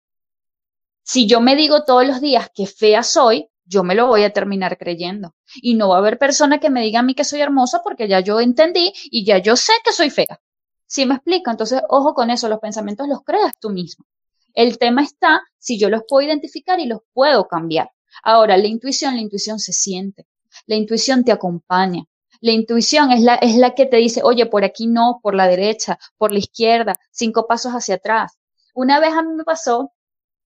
[1.05, 4.33] Si yo me digo todos los días que fea soy, yo me lo voy a
[4.33, 5.35] terminar creyendo.
[5.57, 8.09] Y no va a haber persona que me diga a mí que soy hermosa porque
[8.09, 10.41] ya yo entendí y ya yo sé que soy fea.
[10.87, 11.51] ¿Sí me explico?
[11.51, 14.05] Entonces, ojo con eso, los pensamientos los creas tú mismo.
[14.53, 17.91] El tema está si yo los puedo identificar y los puedo cambiar.
[18.23, 20.27] Ahora, la intuición, la intuición se siente.
[20.67, 22.05] La intuición te acompaña.
[22.41, 25.49] La intuición es la, es la que te dice, oye, por aquí no, por la
[25.49, 28.39] derecha, por la izquierda, cinco pasos hacia atrás.
[28.75, 29.93] Una vez a mí me pasó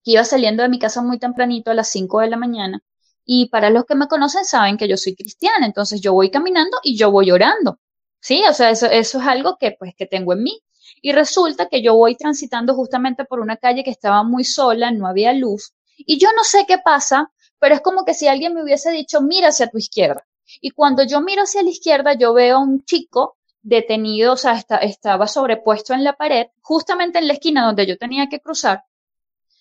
[0.03, 2.81] que iba saliendo de mi casa muy tempranito a las cinco de la mañana
[3.31, 6.79] y para los que me conocen saben que yo soy cristiana, entonces yo voy caminando
[6.81, 7.79] y yo voy orando.
[8.19, 10.59] Sí, o sea, eso, eso es algo que pues que tengo en mí.
[11.03, 15.05] Y resulta que yo voy transitando justamente por una calle que estaba muy sola, no
[15.05, 18.63] había luz, y yo no sé qué pasa, pero es como que si alguien me
[18.63, 20.25] hubiese dicho, mira hacia tu izquierda.
[20.59, 24.65] Y cuando yo miro hacia la izquierda, yo veo a un chico detenido, o sea,
[24.81, 28.85] estaba sobrepuesto en la pared, justamente en la esquina donde yo tenía que cruzar.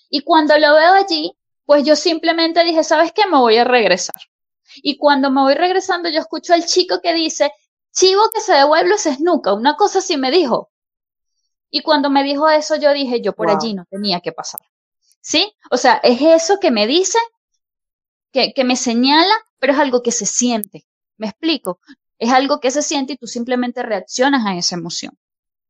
[0.09, 1.38] Y cuando lo veo allí,
[1.69, 3.27] pues yo simplemente dije, ¿sabes qué?
[3.31, 4.17] Me voy a regresar.
[4.77, 7.53] Y cuando me voy regresando, yo escucho al chico que dice,
[7.93, 9.53] chivo que se devuelve ese snuca.
[9.53, 10.71] Una cosa así me dijo.
[11.69, 14.63] Y cuando me dijo eso, yo dije, yo por allí no tenía que pasar.
[15.21, 15.53] ¿Sí?
[15.71, 17.19] O sea, es eso que me dice,
[18.33, 20.87] que, que me señala, pero es algo que se siente.
[21.19, 21.81] ¿Me explico?
[22.19, 25.19] Es algo que se siente y tú simplemente reaccionas a esa emoción.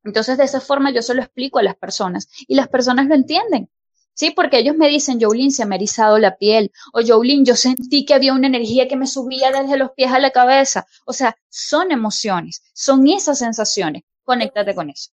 [0.05, 3.17] Entonces, de esa forma yo se lo explico a las personas y las personas lo
[3.17, 3.69] entienden.
[4.19, 7.55] Sí, porque ellos me dicen, Jolín, se me ha erizado la piel, o Jolín, yo
[7.55, 10.89] sentí que había una energía que me subía desde los pies a la cabeza.
[11.07, 14.03] O sea, son emociones, son esas sensaciones.
[14.25, 15.13] Conéctate con eso.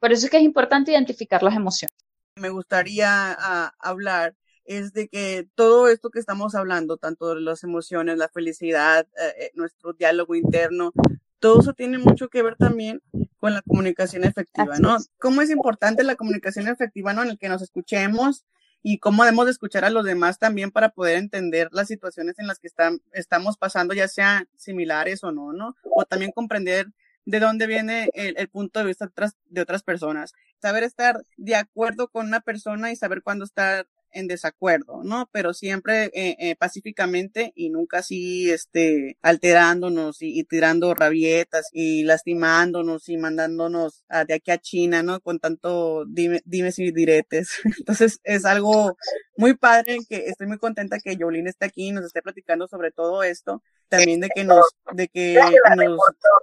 [0.00, 1.96] Por eso es que es importante identificar las emociones.
[2.34, 3.34] Me gustaría
[3.78, 4.34] hablar
[4.64, 9.34] es de que todo esto que estamos hablando, tanto de las emociones, la felicidad, eh,
[9.38, 10.92] eh, nuestro diálogo interno,
[11.40, 13.02] todo eso tiene mucho que ver también
[13.38, 14.98] con la comunicación efectiva, ¿no?
[15.18, 17.22] Cómo es importante la comunicación efectiva, ¿no?
[17.22, 18.44] En el que nos escuchemos
[18.82, 22.46] y cómo debemos de escuchar a los demás también para poder entender las situaciones en
[22.46, 25.76] las que están, estamos pasando, ya sean similares o no, ¿no?
[25.82, 26.86] O también comprender
[27.24, 29.10] de dónde viene el, punto de vista
[29.46, 30.32] de otras, personas.
[30.60, 35.28] Saber estar de acuerdo con una persona y saber cuándo estar en desacuerdo, ¿no?
[35.32, 42.04] Pero siempre eh, eh, pacíficamente y nunca así, este, alterándonos y, y, tirando rabietas y
[42.04, 45.20] lastimándonos y mandándonos a, de aquí a China, ¿no?
[45.20, 47.60] Con tanto dime, dimes y diretes.
[47.78, 48.96] Entonces es algo
[49.36, 52.90] muy padre que estoy muy contenta que Jolene esté aquí y nos esté platicando sobre
[52.90, 55.34] todo esto también de que nos, de que
[55.76, 55.98] nos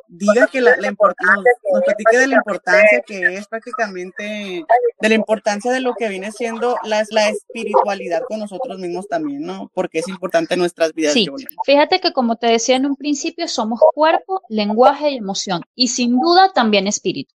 [0.07, 4.65] diga que la, la importancia, nos, platique de la importancia que es prácticamente,
[4.99, 9.41] de la importancia de lo que viene siendo la, la espiritualidad con nosotros mismos también,
[9.41, 9.71] ¿no?
[9.73, 11.13] Porque es importante en nuestras vidas.
[11.13, 11.27] Sí,
[11.65, 16.19] fíjate que como te decía en un principio, somos cuerpo, lenguaje y emoción, y sin
[16.19, 17.33] duda también espíritu.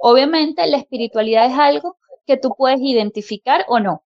[0.00, 4.04] Obviamente la espiritualidad es algo que tú puedes identificar o no,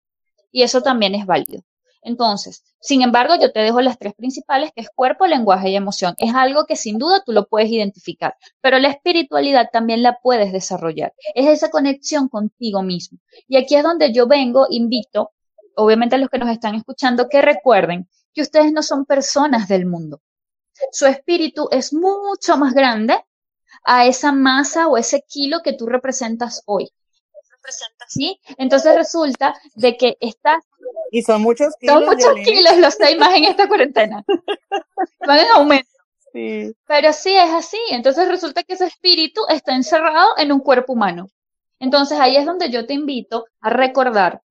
[0.50, 1.62] y eso también es válido.
[2.05, 6.14] Entonces, sin embargo, yo te dejo las tres principales, que es cuerpo, lenguaje y emoción.
[6.18, 10.53] Es algo que sin duda tú lo puedes identificar, pero la espiritualidad también la puedes
[10.53, 11.14] desarrollar.
[11.35, 13.18] Es esa conexión contigo mismo.
[13.48, 15.33] Y aquí es donde yo vengo, invito,
[15.76, 19.87] obviamente a los que nos están escuchando, que recuerden que ustedes no son personas del
[19.87, 20.20] mundo.
[20.90, 23.24] Su espíritu es mucho más grande
[23.84, 26.90] a esa masa o ese kilo que tú representas hoy.
[28.08, 28.38] ¿Sí?
[28.58, 30.62] Entonces resulta de que estás
[31.10, 31.94] y son muchos kilos.
[31.94, 34.24] Son muchos kilos los seis más en esta cuarentena.
[35.26, 35.88] Van en aumento.
[36.32, 36.74] Sí.
[36.87, 37.78] Pero sí es así.
[37.90, 41.28] Entonces resulta que ese espíritu está encerrado en un cuerpo humano.
[41.78, 44.42] Entonces ahí es donde yo te invito a recordar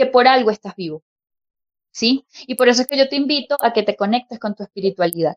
[0.00, 1.02] que por algo estás vivo.
[1.90, 2.24] ¿Sí?
[2.46, 5.36] Y por eso es que yo te invito a que te conectes con tu espiritualidad.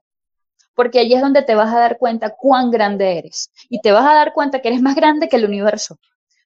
[0.73, 3.52] Porque ahí es donde te vas a dar cuenta cuán grande eres.
[3.69, 5.99] Y te vas a dar cuenta que eres más grande que el universo.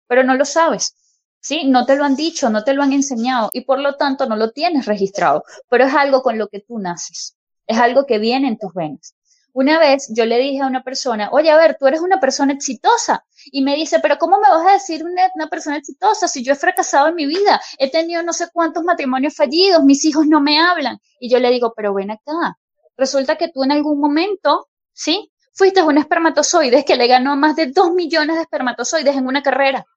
[0.07, 0.95] Pero no lo sabes.
[1.39, 1.65] ¿sí?
[1.65, 4.35] No te lo han dicho, no te lo han enseñado y por lo tanto no
[4.35, 8.47] lo tienes registrado, pero es algo con lo que tú naces, es algo que viene
[8.47, 9.13] en tus venas.
[9.57, 12.53] Una vez yo le dije a una persona, oye, a ver, tú eres una persona
[12.53, 13.25] exitosa.
[13.45, 16.55] Y me dice, pero ¿cómo me vas a decir una, persona exitosa si yo he
[16.55, 17.59] fracasado en mi vida?
[17.79, 20.99] He tenido no sé cuántos matrimonios fallidos, mis hijos no me hablan.
[21.19, 22.59] Y yo le digo, pero ven acá.
[22.97, 25.31] Resulta que tú en algún momento, ¿sí?
[25.53, 29.87] Fuiste un espermatozoide que le ganó más de dos millones de espermatozoides en una carrera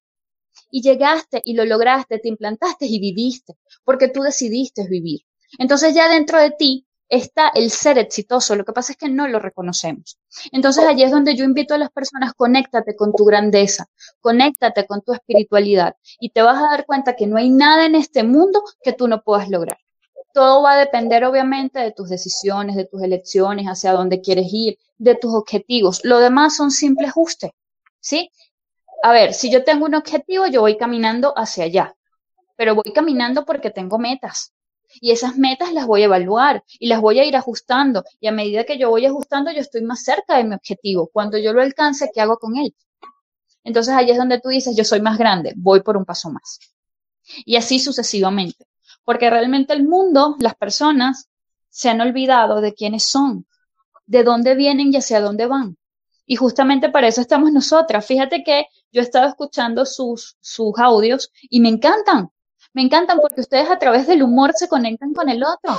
[0.71, 5.21] y llegaste y lo lograste, te implantaste y viviste, porque tú decidiste vivir.
[5.59, 9.29] Entonces ya dentro de ti está el ser exitoso, lo que pasa es que no
[9.29, 10.19] lo reconocemos.
[10.53, 13.87] Entonces allí es donde yo invito a las personas, conéctate con tu grandeza,
[14.21, 17.95] conéctate con tu espiritualidad y te vas a dar cuenta que no hay nada en
[17.95, 19.79] este mundo que tú no puedas lograr.
[20.33, 24.79] Todo va a depender obviamente de tus decisiones, de tus elecciones, hacia dónde quieres ir,
[24.97, 26.01] de tus objetivos.
[26.05, 27.51] Lo demás son simples ajustes,
[27.99, 28.31] ¿sí?
[29.03, 31.97] a ver, si yo tengo un objetivo, yo voy caminando hacia allá,
[32.57, 34.53] pero voy caminando porque tengo metas.
[35.01, 38.05] Y esas metas las voy a evaluar y las voy a ir ajustando.
[38.21, 41.11] Y a medida que yo voy ajustando, yo estoy más cerca de mi objetivo.
[41.13, 42.75] Cuando yo lo alcance, ¿qué hago con él?
[43.63, 46.59] Entonces ahí es donde tú dices, yo soy más grande, voy por un paso más.
[47.45, 48.67] Y así sucesivamente.
[49.05, 51.29] Porque realmente el mundo, las personas,
[51.69, 53.47] se han olvidado de quiénes son,
[54.07, 55.77] de dónde vienen y hacia dónde van.
[56.27, 58.07] Y justamente para eso estamos nosotras.
[58.07, 62.31] Fíjate que yo he estado escuchando sus, sus audios y me encantan.
[62.73, 65.73] Me encantan porque ustedes a través del humor se conectan con el otro.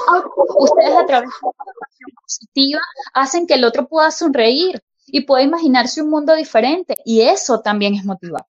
[0.57, 2.81] Ustedes a través de la información positiva
[3.13, 6.95] hacen que el otro pueda sonreír y pueda imaginarse un mundo diferente.
[7.05, 8.45] Y eso también es motivar.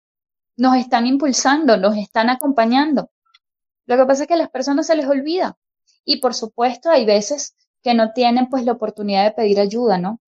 [0.57, 3.11] Nos están impulsando, nos están acompañando.
[3.87, 5.57] Lo que pasa es que a las personas se les olvida.
[6.05, 10.21] Y por supuesto hay veces que no tienen pues la oportunidad de pedir ayuda, ¿no?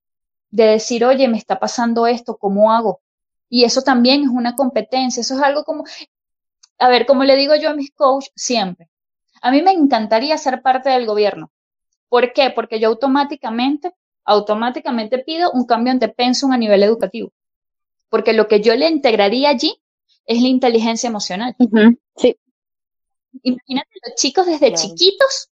[0.50, 3.00] de decir, oye, me está pasando esto, ¿cómo hago?
[3.48, 5.84] Y eso también es una competencia, eso es algo como,
[6.78, 8.88] a ver, como le digo yo a mis coaches siempre,
[9.40, 11.52] a mí me encantaría ser parte del gobierno.
[12.08, 12.50] ¿Por qué?
[12.50, 17.32] Porque yo automáticamente, automáticamente pido un cambio de pensum a nivel educativo.
[18.08, 19.80] Porque lo que yo le integraría allí
[20.24, 21.54] es la inteligencia emocional.
[22.16, 22.36] Sí.
[23.42, 25.50] Imagínate los chicos desde chiquitos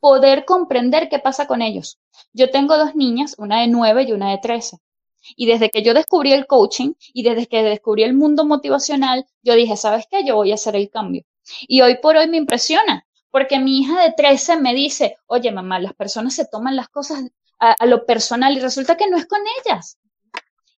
[0.00, 1.98] poder comprender qué pasa con ellos.
[2.32, 4.78] Yo tengo dos niñas, una de nueve y una de trece.
[5.34, 9.54] Y desde que yo descubrí el coaching y desde que descubrí el mundo motivacional, yo
[9.54, 10.24] dije, ¿sabes qué?
[10.24, 11.24] Yo voy a hacer el cambio.
[11.68, 15.78] Y hoy por hoy me impresiona, porque mi hija de 13 me dice, oye mamá,
[15.78, 17.24] las personas se toman las cosas
[17.58, 19.98] a, lo personal y resulta que no es con ellas.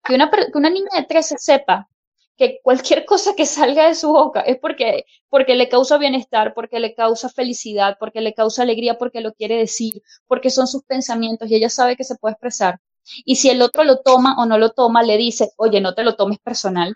[0.04, 1.88] Que una, que una niña de 13 sepa
[2.36, 6.80] que cualquier cosa que salga de su boca es porque, porque le causa bienestar, porque
[6.80, 11.50] le causa felicidad, porque le causa alegría, porque lo quiere decir, porque son sus pensamientos
[11.50, 12.78] y ella sabe que se puede expresar.
[13.24, 16.04] Y si el otro lo toma o no lo toma, le dice, oye, no te
[16.04, 16.94] lo tomes personal.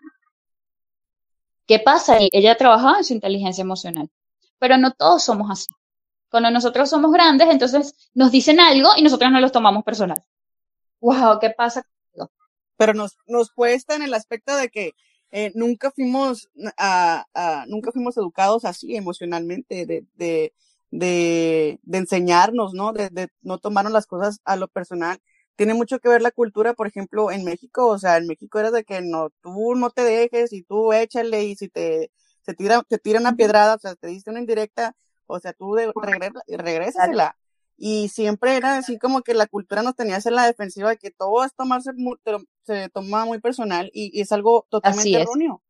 [1.66, 2.20] ¿Qué pasa?
[2.20, 4.10] Y ella trabajado en su inteligencia emocional.
[4.58, 5.68] Pero no todos somos así.
[6.30, 10.22] Cuando nosotros somos grandes, entonces nos dicen algo y nosotros no lo tomamos personal.
[11.00, 11.86] Wow, ¿qué pasa?
[12.76, 14.92] Pero nos, nos cuesta en el aspecto de que
[15.32, 16.48] eh, nunca fuimos
[17.66, 20.52] nunca fuimos educados así emocionalmente, de, de,
[20.90, 22.92] de, de enseñarnos, ¿no?
[22.92, 25.20] De, de no tomarnos las cosas a lo personal.
[25.60, 28.70] Tiene mucho que ver la cultura, por ejemplo, en México, o sea, en México era
[28.70, 32.82] de que no, tú no te dejes y tú échale y si te, se tira,
[32.88, 34.96] te tira una piedrada, o sea, te diste una indirecta,
[35.26, 35.92] o sea, tú de,
[36.48, 37.36] regrésasela.
[37.76, 41.10] Y siempre era así como que la cultura nos tenía en la defensiva de que
[41.10, 41.90] todo es tomarse,
[42.62, 45.16] se toma muy personal y, y es algo totalmente es.
[45.24, 45.62] erróneo.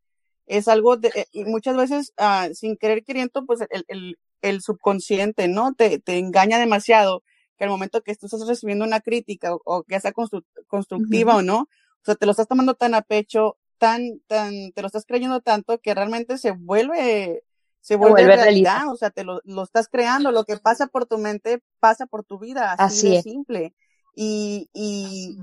[0.46, 4.62] Es algo de, eh, y muchas veces, uh, sin querer queriendo, pues el, el, el
[4.62, 5.74] subconsciente, ¿no?
[5.74, 7.24] Te, te engaña demasiado
[7.60, 11.34] que al momento que tú estás recibiendo una crítica o, o que sea constru constructiva
[11.34, 11.40] uh -huh.
[11.40, 14.86] o no, o sea, te lo estás tomando tan a pecho, tan, tan, te lo
[14.86, 17.44] estás creyendo tanto que realmente se vuelve
[17.82, 20.86] se vuelve, vuelve realidad, realidad, o sea, te lo, lo, estás creando, lo que pasa
[20.86, 23.22] por tu mente pasa por tu vida, así, así de es.
[23.24, 23.74] simple.
[24.14, 25.38] Y, y,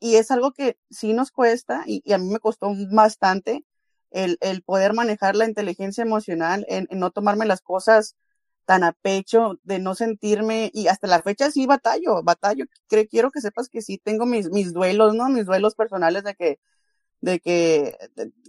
[0.00, 3.64] y, es algo que sí nos cuesta y, y, a mí me costó bastante
[4.10, 8.16] el, el poder manejar la inteligencia emocional, en, en, no tomarme las cosas
[8.64, 13.30] tan a pecho, de no sentirme, y hasta la fecha sí batallo, batallo, Creo, quiero
[13.30, 15.28] que sepas que sí tengo mis, mis duelos, ¿no?
[15.28, 16.58] Mis duelos personales de que,
[17.20, 17.96] de que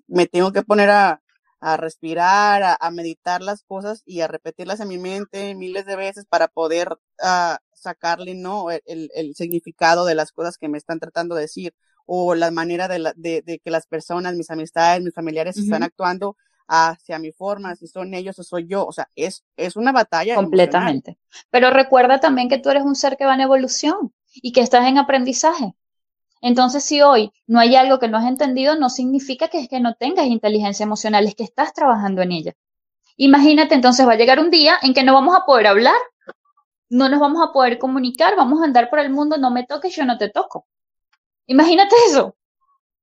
[0.07, 1.21] me tengo que poner a,
[1.59, 5.95] a respirar, a, a, meditar las cosas y a repetirlas en mi mente miles de
[5.95, 8.71] veces para poder uh, sacarle, ¿no?
[8.71, 11.73] El, el, significado de las cosas que me están tratando de decir
[12.05, 15.61] o la manera de, la, de, de que las personas, mis amistades, mis familiares uh
[15.61, 15.63] -huh.
[15.63, 16.37] están actuando
[16.67, 20.35] hacia mi forma, si son ellos o soy yo, o sea, es, es una batalla.
[20.35, 21.17] Completamente.
[21.49, 24.87] Pero recuerda también que tú eres un ser que va en evolución y que estás
[24.87, 25.75] en aprendizaje.
[26.41, 29.79] Entonces, si hoy no hay algo que no has entendido, no significa que es que
[29.79, 32.53] no tengas inteligencia emocional, es que estás trabajando en ella.
[33.17, 35.95] Imagínate, entonces va a llegar un día en que no vamos a poder hablar,
[36.89, 39.95] no nos vamos a poder comunicar, vamos a andar por el mundo, no me toques,
[39.95, 40.67] yo no te toco.
[41.47, 42.35] Imagínate eso.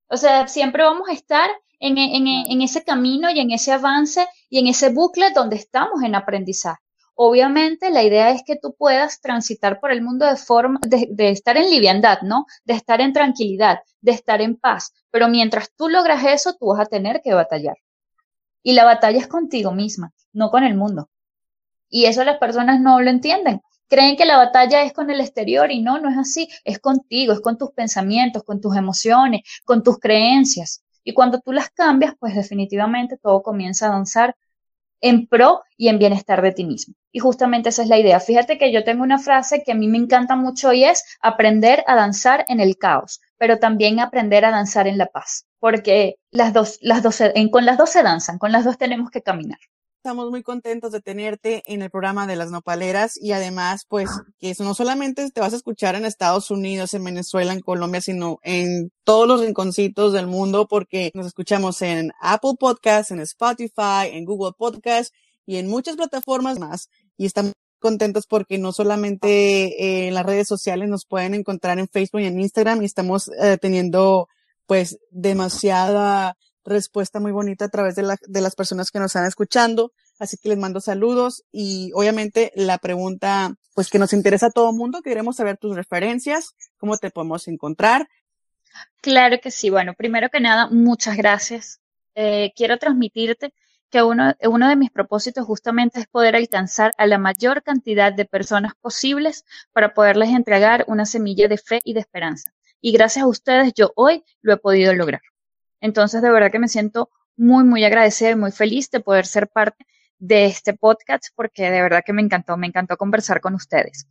[0.08, 1.50] O sea, siempre vamos a estar
[1.83, 6.03] en, en, en ese camino y en ese avance y en ese bucle donde estamos
[6.03, 6.80] en aprendizaje.
[7.14, 11.30] Obviamente la idea es que tú puedas transitar por el mundo de forma de, de,
[11.30, 12.47] estar en liviandad, ¿no?
[12.64, 14.93] De estar en tranquilidad, de estar en paz.
[15.11, 17.76] Pero mientras tú logras eso, tú vas a tener que batallar.
[18.62, 21.11] Y la batalla es contigo misma, no con el mundo.
[21.91, 23.61] Y eso las personas no lo entienden.
[23.89, 26.49] Creen que la batalla es con el exterior y no, no es así.
[26.64, 30.82] Es contigo, es con tus pensamientos, con tus emociones, con tus creencias.
[31.05, 34.36] Y cuando tú las cambias, pues definitivamente todo comienza a avanzar
[35.03, 36.94] en pro y en bienestar de ti mismo.
[37.11, 38.20] Y justamente esa es la idea.
[38.20, 41.84] Fíjate que yo tengo una frase que a mí me encanta mucho y es aprender
[41.86, 46.53] a danzar en el caos, pero también aprender a danzar en la paz, porque las
[46.53, 49.59] dos, las dos, con las dos se danzan, con las dos tenemos que caminar.
[50.05, 54.50] Estamos muy contentos de tenerte en el programa de las nopaleras y además, pues, que
[54.50, 58.40] eso no solamente te vas a escuchar en Estados Unidos, en Venezuela, en Colombia, sino
[58.42, 64.24] en todos los rinconcitos del mundo, porque nos escuchamos en Apple Podcasts, en Spotify, en
[64.24, 65.14] Google Podcasts
[65.46, 66.88] y en muchas plataformas más.
[67.16, 71.86] Y estamos contentos porque no solamente eh, en las redes sociales nos pueden encontrar en
[71.86, 74.26] Facebook y en Instagram y estamos eh, teniendo,
[74.66, 79.26] pues, demasiada respuesta muy bonita a través de, la, de las personas que nos están
[79.26, 79.92] escuchando.
[80.18, 84.72] Así que les mando saludos y obviamente la pregunta, pues que nos interesa a todo
[84.72, 88.08] mundo, queremos saber tus referencias, cómo te podemos encontrar.
[89.00, 89.70] Claro que sí.
[89.70, 91.80] Bueno, primero que nada, muchas gracias.
[92.14, 93.52] Eh, quiero transmitirte
[93.90, 98.24] que uno, uno de mis propósitos justamente es poder alcanzar a la mayor cantidad de
[98.24, 102.52] personas posibles para poderles entregar una semilla de fe y de esperanza.
[102.80, 105.20] Y gracias a ustedes yo hoy lo he podido lograr.
[105.83, 109.49] Entonces, de verdad que me siento muy, muy agradecida y muy feliz de poder ser
[109.49, 109.85] parte
[110.18, 114.07] de este podcast porque de verdad que me encantó, me encantó conversar con ustedes.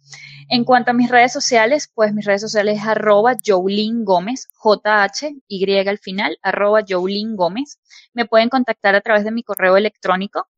[0.50, 5.88] En cuanto a mis redes sociales, pues mis redes sociales es arroba Jolín Gómez, J-H-Y
[5.88, 7.80] al final, arroba Gómez.
[8.14, 10.50] Me pueden contactar a través de mi correo electrónico,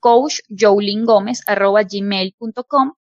[0.00, 2.94] coachjolingomez arroba gmail.com.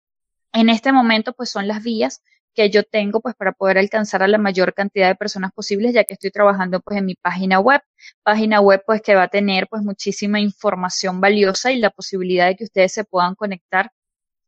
[0.55, 2.23] En este momento, pues son las vías
[2.59, 6.03] que yo tengo pues para poder alcanzar a la mayor cantidad de personas posibles ya
[6.03, 7.81] que estoy trabajando pues en mi página web,
[8.25, 12.57] página web pues que va a tener pues muchísima información valiosa y la posibilidad de
[12.57, 13.93] que ustedes se puedan conectar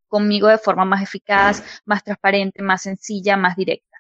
[0.08, 3.98] conmigo de forma más eficaz, más transparente, más sencilla, más directa.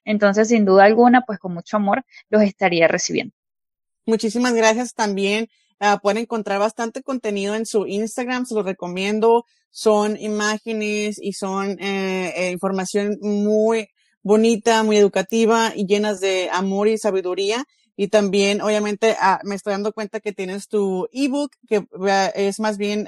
[0.05, 3.33] Entonces, sin duda alguna, pues con mucho amor los estaría recibiendo.
[4.05, 5.49] Muchísimas gracias también.
[5.79, 9.45] Uh, pueden encontrar bastante contenido en su Instagram, se los recomiendo.
[9.71, 13.87] Son imágenes y son eh, eh, información muy
[14.23, 17.65] bonita, muy educativa y llenas de amor y sabiduría.
[17.95, 21.85] Y también, obviamente, uh, me estoy dando cuenta que tienes tu ebook, que
[22.35, 23.07] es más bien,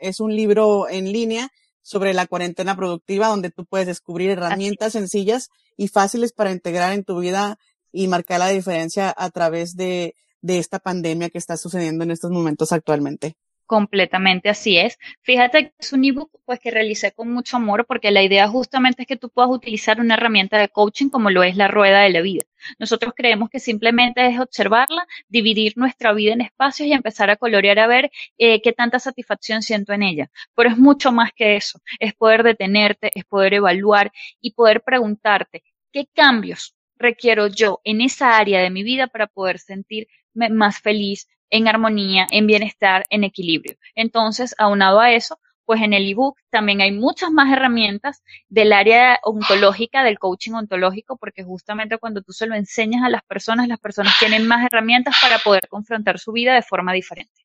[0.00, 1.50] es un libro en línea
[1.82, 7.04] sobre la cuarentena productiva, donde tú puedes descubrir herramientas sencillas y fáciles para integrar en
[7.04, 7.58] tu vida
[7.90, 12.30] y marcar la diferencia a través de, de esta pandemia que está sucediendo en estos
[12.30, 13.36] momentos actualmente.
[13.68, 14.98] Completamente así es.
[15.20, 19.02] Fíjate que es un ebook pues que realicé con mucho amor porque la idea justamente
[19.02, 22.08] es que tú puedas utilizar una herramienta de coaching como lo es la rueda de
[22.08, 22.44] la vida.
[22.78, 27.78] Nosotros creemos que simplemente es observarla, dividir nuestra vida en espacios y empezar a colorear
[27.78, 30.30] a ver eh, qué tanta satisfacción siento en ella.
[30.54, 31.78] Pero es mucho más que eso.
[32.00, 35.62] Es poder detenerte, es poder evaluar y poder preguntarte
[35.92, 40.08] qué cambios requiero yo en esa área de mi vida para poder sentirme
[40.50, 43.76] más feliz, en armonía, en bienestar, en equilibrio.
[43.94, 45.38] Entonces, aunado a eso,
[45.68, 51.18] pues en el ebook también hay muchas más herramientas del área ontológica, del coaching ontológico,
[51.18, 55.14] porque justamente cuando tú se lo enseñas a las personas, las personas tienen más herramientas
[55.20, 57.44] para poder confrontar su vida de forma diferente.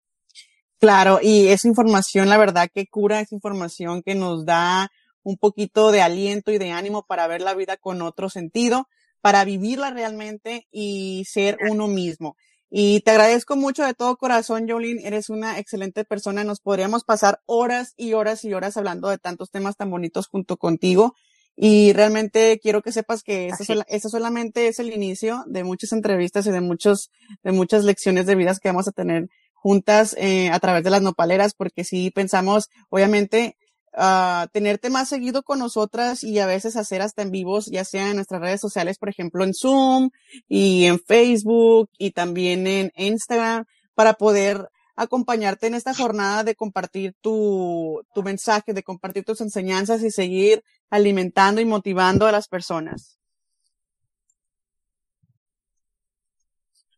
[0.79, 4.89] Claro, y esa información, la verdad que cura, esa información que nos da
[5.23, 8.87] un poquito de aliento y de ánimo para ver la vida con otro sentido,
[9.19, 12.37] para vivirla realmente y ser uno mismo.
[12.75, 15.05] Y te agradezco mucho de todo corazón, Jolene.
[15.05, 16.43] Eres una excelente persona.
[16.43, 20.57] Nos podríamos pasar horas y horas y horas hablando de tantos temas tan bonitos junto
[20.57, 21.13] contigo.
[21.55, 23.51] Y realmente quiero que sepas que
[23.87, 27.11] esto, solamente es el inicio de muchas entrevistas y de muchos,
[27.43, 31.03] de muchas lecciones de vidas que vamos a tener juntas eh, a través de las
[31.03, 33.55] nopaleras, porque si pensamos, obviamente,
[33.97, 38.09] uh, tenerte más seguido con nosotras y a veces hacer hasta en vivos, ya sea
[38.09, 40.09] en nuestras redes sociales, por ejemplo, en Zoom
[40.47, 43.65] y en Facebook y también en Instagram,
[43.95, 50.03] para poder acompañarte en esta jornada de compartir tu, tu mensaje, de compartir tus enseñanzas
[50.03, 53.17] y seguir alimentando y motivando a las personas.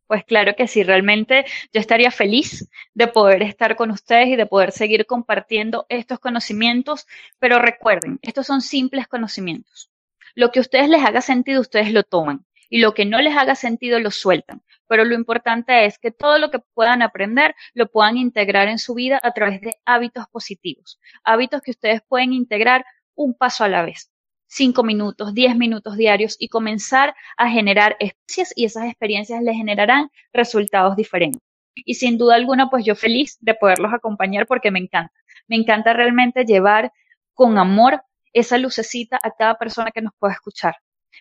[0.07, 4.45] Pues claro que sí, realmente yo estaría feliz de poder estar con ustedes y de
[4.45, 7.07] poder seguir compartiendo estos conocimientos,
[7.39, 9.89] pero recuerden, estos son simples conocimientos.
[10.35, 13.35] Lo que a ustedes les haga sentido, ustedes lo toman y lo que no les
[13.35, 14.61] haga sentido, lo sueltan.
[14.87, 18.93] Pero lo importante es que todo lo que puedan aprender lo puedan integrar en su
[18.93, 22.85] vida a través de hábitos positivos, hábitos que ustedes pueden integrar
[23.15, 24.11] un paso a la vez
[24.55, 30.09] cinco minutos, diez minutos diarios y comenzar a generar experiencias y esas experiencias les generarán
[30.31, 31.41] resultados diferentes.
[31.75, 35.11] Y sin duda alguna, pues yo feliz de poderlos acompañar porque me encanta.
[35.47, 36.93] Me encanta realmente llevar
[37.33, 38.01] con amor
[38.31, 40.75] esa lucecita a cada persona que nos pueda escuchar.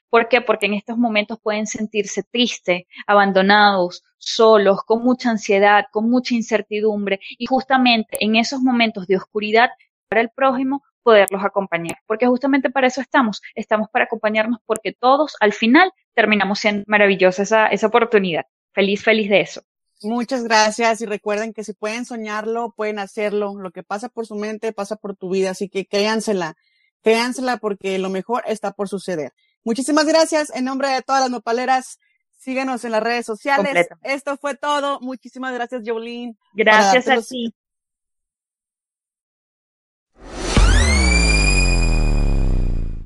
[0.08, 0.40] ¿Por qué?
[0.40, 7.18] Porque en estos momentos pueden sentirse tristes, abandonados, solos, con mucha ansiedad, con mucha incertidumbre
[7.36, 9.70] y justamente en esos momentos de oscuridad
[10.08, 15.36] para el prójimo poderlos acompañar, porque justamente para eso estamos, estamos para acompañarnos porque todos
[15.38, 18.46] al final terminamos siendo maravillosa esa, esa oportunidad.
[18.72, 19.62] Feliz, feliz de eso.
[20.02, 23.54] Muchas gracias y recuerden que si pueden soñarlo, pueden hacerlo.
[23.56, 26.56] Lo que pasa por su mente pasa por tu vida, así que créansela,
[27.02, 29.32] créansela porque lo mejor está por suceder.
[29.62, 31.98] Muchísimas gracias en nombre de todas las nopaleras.
[32.36, 33.88] Síguenos en las redes sociales.
[34.02, 35.00] Esto fue todo.
[35.00, 36.36] Muchísimas gracias, Jolene.
[36.52, 37.54] Gracias a ti.